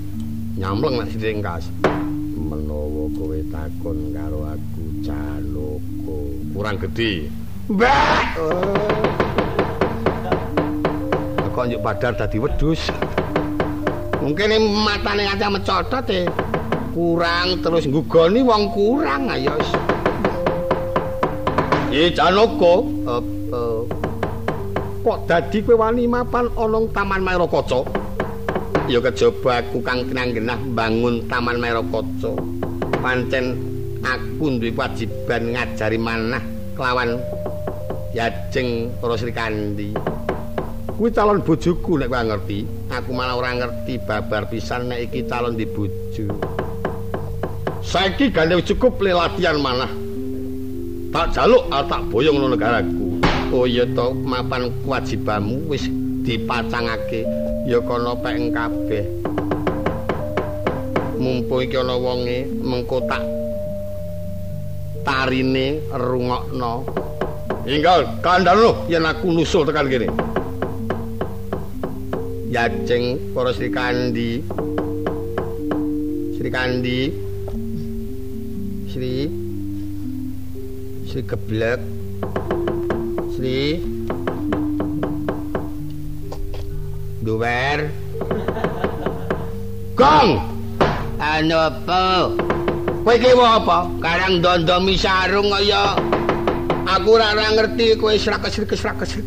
Nyamleng 0.58 1.02
nek 1.02 1.08
ditengkas. 1.14 1.70
menawa 2.38 3.10
kowe 3.18 3.38
takon 3.50 4.14
karo 4.14 4.46
aku 4.46 4.84
Janaka 5.02 6.16
Kurang 6.54 6.76
gede. 6.80 7.28
Mbah 7.68 8.38
Kok 11.58 11.64
njuk 11.66 11.82
padar 11.82 12.14
dadi 12.14 12.38
wedhus. 12.38 12.86
mungkin 14.18 14.50
matane 14.82 15.30
aja 15.30 15.46
mecotot 15.46 16.06
e 16.10 16.26
kurang 16.90 17.62
terus 17.62 17.86
nggugoni 17.86 18.42
wong 18.42 18.62
kurang 18.74 19.30
ayo 19.30 19.54
Ye 21.88 22.12
Janaka, 22.12 22.84
apa 23.08 23.64
kok 25.00 25.18
dadi 25.24 25.64
kowe 25.64 25.80
wani 25.80 26.04
mapan 26.04 26.52
ana 26.52 26.84
Taman 26.92 27.24
Maira 27.24 27.48
Kaca? 27.48 27.97
Ya 28.88 29.04
kejaba 29.04 29.60
aku 29.60 29.84
kang 29.84 30.00
kinanggenah 30.08 30.56
bangun 30.72 31.20
Taman 31.28 31.60
Merakaca 31.60 32.32
pancen 33.04 33.52
aku 34.00 34.56
duwe 34.56 34.72
kewajiban 34.72 35.52
ngajari 35.52 36.00
manah 36.00 36.40
kelawan 36.72 37.20
Yajeng 38.16 38.88
para 38.96 39.20
Sri 39.20 39.28
Kandi 39.36 39.92
Kuwi 40.96 41.12
calon 41.12 41.44
bojoku 41.44 42.00
nek 42.00 42.08
kowe 42.10 42.24
ngerti. 42.24 42.64
aku 42.88 43.12
malah 43.12 43.36
ora 43.36 43.54
ngerti 43.60 44.00
babar 44.02 44.48
pisan 44.48 44.88
nek 44.88 45.04
iki 45.04 45.28
calon 45.28 45.54
di 45.54 45.68
bojo 45.68 46.26
Saiki 47.84 48.32
gandeng 48.32 48.60
cukup 48.66 49.00
le 49.00 49.16
latihan 49.16 49.56
manah. 49.56 49.88
Tak 51.08 51.32
jaluk 51.32 51.72
tak 51.88 52.04
boyong 52.12 52.36
ngono 52.36 52.52
negaraku. 52.52 53.08
oh 53.48 53.64
iya 53.64 53.88
to 53.96 54.12
mapan 54.28 54.68
kewajibanmu 54.84 55.72
wis 55.72 55.88
dipacangake 56.20 57.24
ya 57.68 57.84
kono 57.84 58.16
pek 58.24 58.48
kabeh. 58.48 59.04
Mumpung 61.20 61.60
iki 61.60 61.76
ana 61.76 62.00
wonge 62.00 62.48
mengko 62.48 63.04
tak 63.04 63.20
tarine 65.04 65.76
rungokno. 65.92 66.88
Hinggal 67.68 68.24
kandhano 68.24 68.88
yen 68.88 69.04
aku 69.04 69.28
nusul 69.28 69.68
tekan 69.68 69.92
kene. 69.92 70.08
Yajeng 72.48 73.36
para 73.36 73.52
Sri 73.52 73.68
Kandi. 73.68 74.40
Sri 76.40 76.48
Kandi. 76.48 77.00
Sri. 78.88 79.28
Sri 81.04 81.20
Geblek. 81.28 81.80
Sri 83.36 83.97
Duwer 87.18 87.90
Kang, 89.98 90.38
Anu 91.18 91.58
apa? 91.58 92.30
Kowe 93.02 93.14
iki 93.18 93.34
apa? 93.34 93.90
Karang 93.98 94.38
dondomi 94.38 94.94
sarung 94.94 95.50
kaya 95.50 95.98
aku 96.86 97.18
ora 97.18 97.34
ngerti 97.34 97.98
kowe 97.98 98.14
srak-srik-srak-srik. 98.14 99.26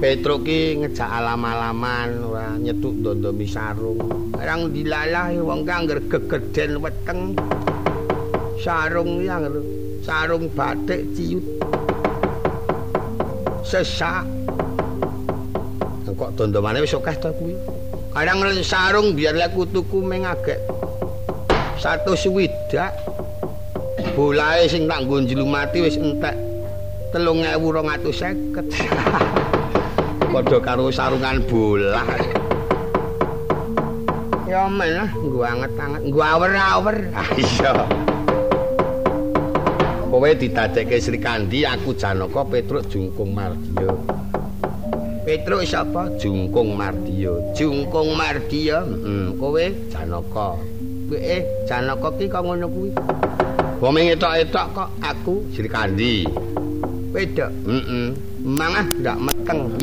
Petro 0.00 0.44
ki 0.44 0.84
ngejak 0.84 1.08
alam-alaman 1.08 2.08
ora 2.20 2.52
nyetuk 2.60 3.00
dondomi 3.00 3.48
sarung. 3.48 4.32
Karang 4.36 4.68
dilalah 4.74 5.32
wong 5.40 5.64
kang 5.64 5.88
gegeden 5.88 6.84
weteng. 6.84 7.38
Sarung 8.60 9.24
yang 9.24 9.48
sarung 10.04 10.52
batik 10.52 11.08
ciut. 11.16 11.44
Sesak. 13.64 14.28
Kok 16.20 16.36
dondomane 16.36 16.84
wis 16.84 16.92
akeh 16.92 17.16
to 17.16 17.32
kuwi? 17.32 17.56
Kadang 18.12 18.44
sarung 18.60 19.16
biar 19.16 19.32
lek 19.32 19.56
kutuku 19.56 20.04
meng 20.04 20.28
agek. 20.28 20.60
Satu 21.80 22.12
swidak 22.12 22.92
bolae 24.12 24.68
sing 24.68 24.84
tak 24.84 25.08
nggo 25.08 25.24
njlumati 25.24 25.80
wis 25.80 25.96
entek 25.96 26.36
3250 27.16 28.36
padha 30.36 30.58
karo 30.60 30.92
sarungan 30.92 31.40
bola. 31.48 32.04
Ya 34.44 34.68
men 34.68 35.08
nggo 35.24 35.40
anget-anget 35.40 36.04
nggo 36.04 36.20
awer-awer. 36.20 36.96
Iya. 37.40 37.88
Kowe 40.12 40.30
ditadekke 40.36 41.00
Sri 41.00 41.16
Kandi 41.16 41.64
aku 41.64 41.96
Janaka 41.96 42.44
Petruk 42.44 42.84
Jungkung 42.92 43.32
Mardiya 43.32 44.20
Petruk 45.30 45.62
sapa 45.62 46.10
Jungkung 46.18 46.74
Mardiya 46.74 47.30
Jungkung 47.54 48.18
Mardiya 48.18 48.82
heeh 48.82 49.30
kowe 49.38 49.62
Janaka 49.86 50.58
eh 51.14 51.46
Janaka 51.70 52.10
ki 52.18 52.26
kok 52.26 52.42
ngono 52.42 52.66
kuwi. 52.66 52.90
Wong 53.78 54.10
etok-etok 54.10 54.66
kok 54.74 54.90
aku 54.98 55.46
Sri 55.54 55.70
Kandi. 55.70 56.26
Wedok. 57.14 57.46
Heeh. 57.46 58.10
Mangah 58.42 58.82
ndak 58.98 59.22
meteng. 59.22 59.70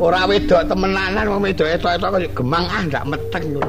Ora 0.00 0.24
wedok 0.24 0.64
temenanan 0.64 1.28
wong 1.28 1.44
wedok 1.44 1.68
etok-etok 1.68 2.16
kok 2.16 2.32
gemang 2.32 2.64
ah 2.64 2.80
ndak 2.80 3.12
meteng. 3.12 3.60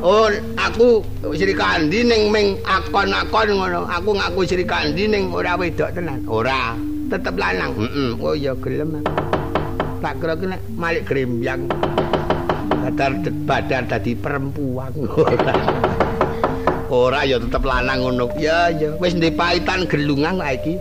Oh, 0.00 0.32
aku 0.56 1.04
Sri 1.36 1.52
Kandi 1.52 2.08
ning 2.08 2.32
ming 2.32 2.56
akon-akon 2.64 3.52
ngono. 3.52 3.84
Aku 3.84 4.16
ngaku 4.16 4.48
Sri 4.48 4.64
Kandi 4.64 5.12
ning 5.12 5.28
ora 5.28 5.60
wedok 5.60 5.92
tenan. 5.92 6.24
Ora, 6.24 6.72
tetep 7.06 7.34
lanang. 7.38 7.72
Heeh. 7.78 8.10
Oh 8.18 8.34
ya 8.34 8.52
gelem. 8.58 9.02
Tak 10.02 10.14
kira 10.20 10.34
ki 10.36 10.46
nek 10.50 10.60
malik 10.74 11.02
grembyang. 11.06 11.70
badar 12.86 13.12
badar 13.44 13.82
dadi 13.90 14.14
perempuan. 14.14 14.94
Ora 16.86 17.26
ya 17.26 17.42
tetep 17.42 17.66
lanang 17.66 17.98
ngono. 17.98 18.30
Ya 18.38 18.70
ya. 18.70 18.94
Wis 19.02 19.18
ndek 19.18 19.34
paitan 19.34 19.90
gelungan 19.90 20.38
kok 20.40 20.50
iki. 20.54 20.74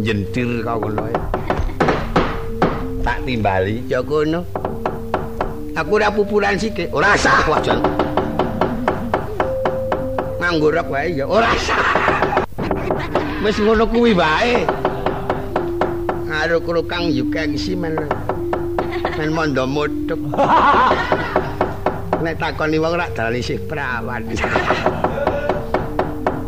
Jentir 0.00 0.64
kau 0.64 0.80
ngono 0.80 1.04
tak 3.02 3.18
timbali. 3.26 3.82
Ya 3.90 4.00
kono 4.00 4.46
aku 5.76 5.90
ora 6.00 6.08
pupuran 6.08 6.56
sithik. 6.56 6.88
Ora 6.90 7.12
sah 7.18 7.44
wajan 7.46 7.78
nganggo 10.40 10.74
rok 10.74 10.88
wae 10.90 11.12
ya. 11.12 11.24
Ora 11.28 11.52
sah 11.60 12.01
wis 13.42 13.58
ngono 13.58 13.90
kuwi 13.90 14.14
wae 14.14 14.62
karo 16.30 16.62
krukang 16.62 17.10
yukengsi 17.10 17.74
men 17.74 17.98
men 19.18 19.30
mondo 19.34 19.66
mutuk. 19.66 20.18
Nek 22.22 22.38
takoni 22.38 22.78
wong 22.78 22.94
rak 22.94 23.18
dalane 23.18 23.42
isih 23.42 23.58
prawan. 23.66 24.22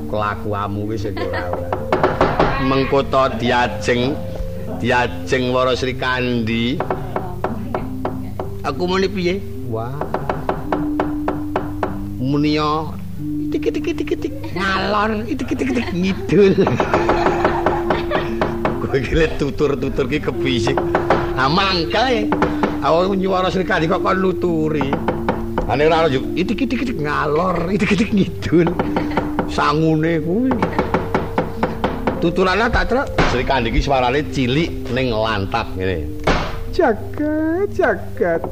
Kelakuanmu 0.07 0.87
wis 0.87 1.11
ora 1.11 1.51
ora. 1.51 1.69
Mengko 2.63 3.03
to 3.11 3.23
diajeng 3.43 4.15
diajeng 4.79 5.51
Wara 5.51 5.75
Sri 5.75 5.99
Kandi. 5.99 6.79
Aku 8.63 8.87
muni 8.87 9.11
piye? 9.11 9.43
Wah. 9.69 9.93
Muni 12.23 12.57
tik 13.55 13.71
tik 13.71 13.95
tik 13.95 14.11
tik 14.19 14.35
ngalor 14.51 15.23
tik 15.31 15.47
tik 15.47 15.71
tik 15.71 15.89
ngidul. 15.95 16.59
Kowe 18.83 18.97
iki 18.99 19.31
tutur-tutur 19.39 20.11
ki 20.11 20.19
kebisik. 20.19 20.75
Ah 21.39 21.47
mangkel 21.47 22.35
Aku 22.85 23.17
nyuwara 23.17 23.49
Sri 23.49 23.65
Kandi 23.65 23.89
kok 23.89 24.03
kon 24.03 24.21
nuturi. 24.21 24.93
Ane 25.71 25.89
ora 25.89 26.05
yo 26.13 26.21
itik-itik 26.37 27.01
ngalor, 27.01 27.73
itik-itik 27.73 28.13
ngidul. 28.13 28.69
Sangune 29.49 30.21
kuwi. 30.21 30.53
Tuturane 32.21 32.69
tak 32.69 32.93
trek 32.93 33.07
Sri 33.33 33.47
Kandi 33.47 33.73
iki 33.73 33.81
suarane 33.81 34.21
cilik 34.35 34.69
ning 34.93 35.15
lantap 35.15 35.73
ngene. 35.79 36.11
Jagat, 36.75 37.71
jagat. 37.73 38.43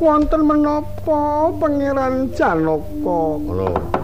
Wonten 0.00 0.48
menapa 0.48 1.52
Pangeran 1.60 2.32
Janaka? 2.32 3.20
Ngono. 3.36 4.01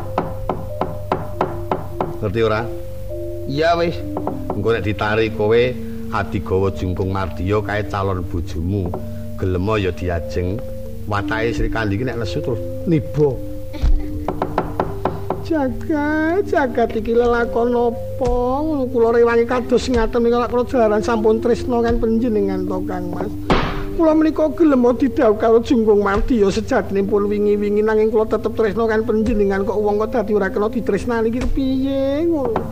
Ngerti 2.19 2.41
ora? 2.43 2.61
Iya 3.49 3.79
wis. 3.79 3.97
Engko 4.53 4.75
nek 4.75 4.85
ditarik 4.85 5.37
kowe 5.39 5.63
Adigawa 6.09 6.73
Jungkung 6.73 7.13
Mardiya 7.13 7.61
kae 7.61 7.85
calon 7.87 8.25
bojomu. 8.25 8.89
gelem 9.39 9.71
ya 9.79 9.91
diajeng 9.95 10.59
watake 11.07 11.55
Sri 11.55 11.71
Kandi 11.71 11.95
iki 11.95 12.05
nek 12.05 12.19
lesu 12.19 12.43
terus 12.43 12.59
niba 12.91 13.31
jaga 15.47 16.43
jaga 16.43 16.85
iki 16.91 17.15
lelakon 17.15 17.73
apa 17.73 18.35
kula 18.91 19.15
rewangi 19.15 19.47
kados 19.47 19.87
ngaten 19.89 20.19
menika 20.21 20.51
kula 20.51 20.67
jalaran 20.67 21.01
sampun 21.01 21.39
tresna 21.39 21.79
kan 21.81 22.03
panjenengan 22.03 22.67
to 22.67 22.83
Kang 22.85 23.15
Mas 23.15 23.31
kula 23.99 24.15
menika 24.15 24.47
gelem 24.55 24.87
didhawuh 24.95 25.35
karo 25.43 25.59
Jungkung 25.59 26.07
Mardi 26.07 26.39
ya 26.39 26.47
sejatine 26.55 27.03
pun 27.03 27.27
wingi-wingi 27.27 27.83
nanging 27.83 28.15
kula 28.15 28.31
tetep 28.31 28.55
tresna 28.55 28.87
kan 28.87 29.03
panjenengan 29.03 29.67
kok 29.67 29.75
wong 29.75 29.99
kok 29.99 30.15
dadi 30.15 30.39
ora 30.39 30.47
kena 30.55 30.71
ditresnani 30.71 31.35
iki 31.35 31.43
piye 31.51 32.23
ngono 32.31 32.63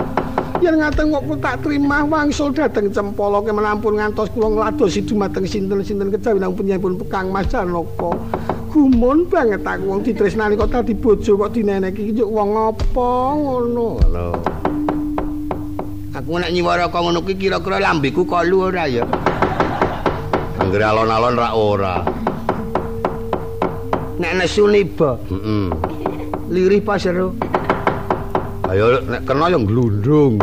yen 0.62 0.78
ngaten 0.78 1.10
kok 1.10 1.26
tak 1.42 1.66
trimah 1.66 2.06
wangsul 2.06 2.54
dhateng 2.54 2.94
cempala 2.94 3.42
ke 3.42 3.50
menampun 3.50 3.98
ngantos 3.98 4.30
kula 4.38 4.54
ngladosi 4.54 5.02
dumateng 5.02 5.50
sinten-sinten 5.50 6.14
kejawi 6.14 6.38
nang 6.38 6.54
penyambun 6.54 6.94
Kang 7.10 7.34
Mas 7.34 7.50
Janaka. 7.50 8.14
Gumun 8.70 9.26
banget 9.26 9.66
aku 9.66 9.82
wong 9.82 10.06
ditresnani 10.06 10.54
kok 10.54 10.70
dadi 10.70 10.94
bojo 10.94 11.34
kok 11.42 11.50
dineneki 11.50 12.14
iki 12.14 12.22
wong 12.22 12.54
apa 12.54 13.10
ngono. 13.34 13.88
Lho. 14.14 14.30
Aku 16.14 16.38
nek 16.38 16.54
nyiwara 16.54 16.86
kok 16.86 17.02
ngono 17.02 17.18
kuwi 17.18 17.34
kira-kira 17.34 17.82
lambeku 17.82 18.22
kolu 18.22 18.70
ora 18.70 18.86
ya? 18.86 19.02
Anggere 20.66 20.82
alon-alon 20.82 21.36
ra 21.38 21.54
ora. 21.54 21.94
Nek 24.18 24.32
nesu 24.34 24.66
niba. 24.66 25.14
Heeh. 25.30 25.70
Lirih 26.50 26.82
pasero. 26.82 27.38
Ayo 28.66 28.98
nek 29.06 29.22
kena 29.22 29.46
ya 29.46 29.62
glundung. 29.62 30.42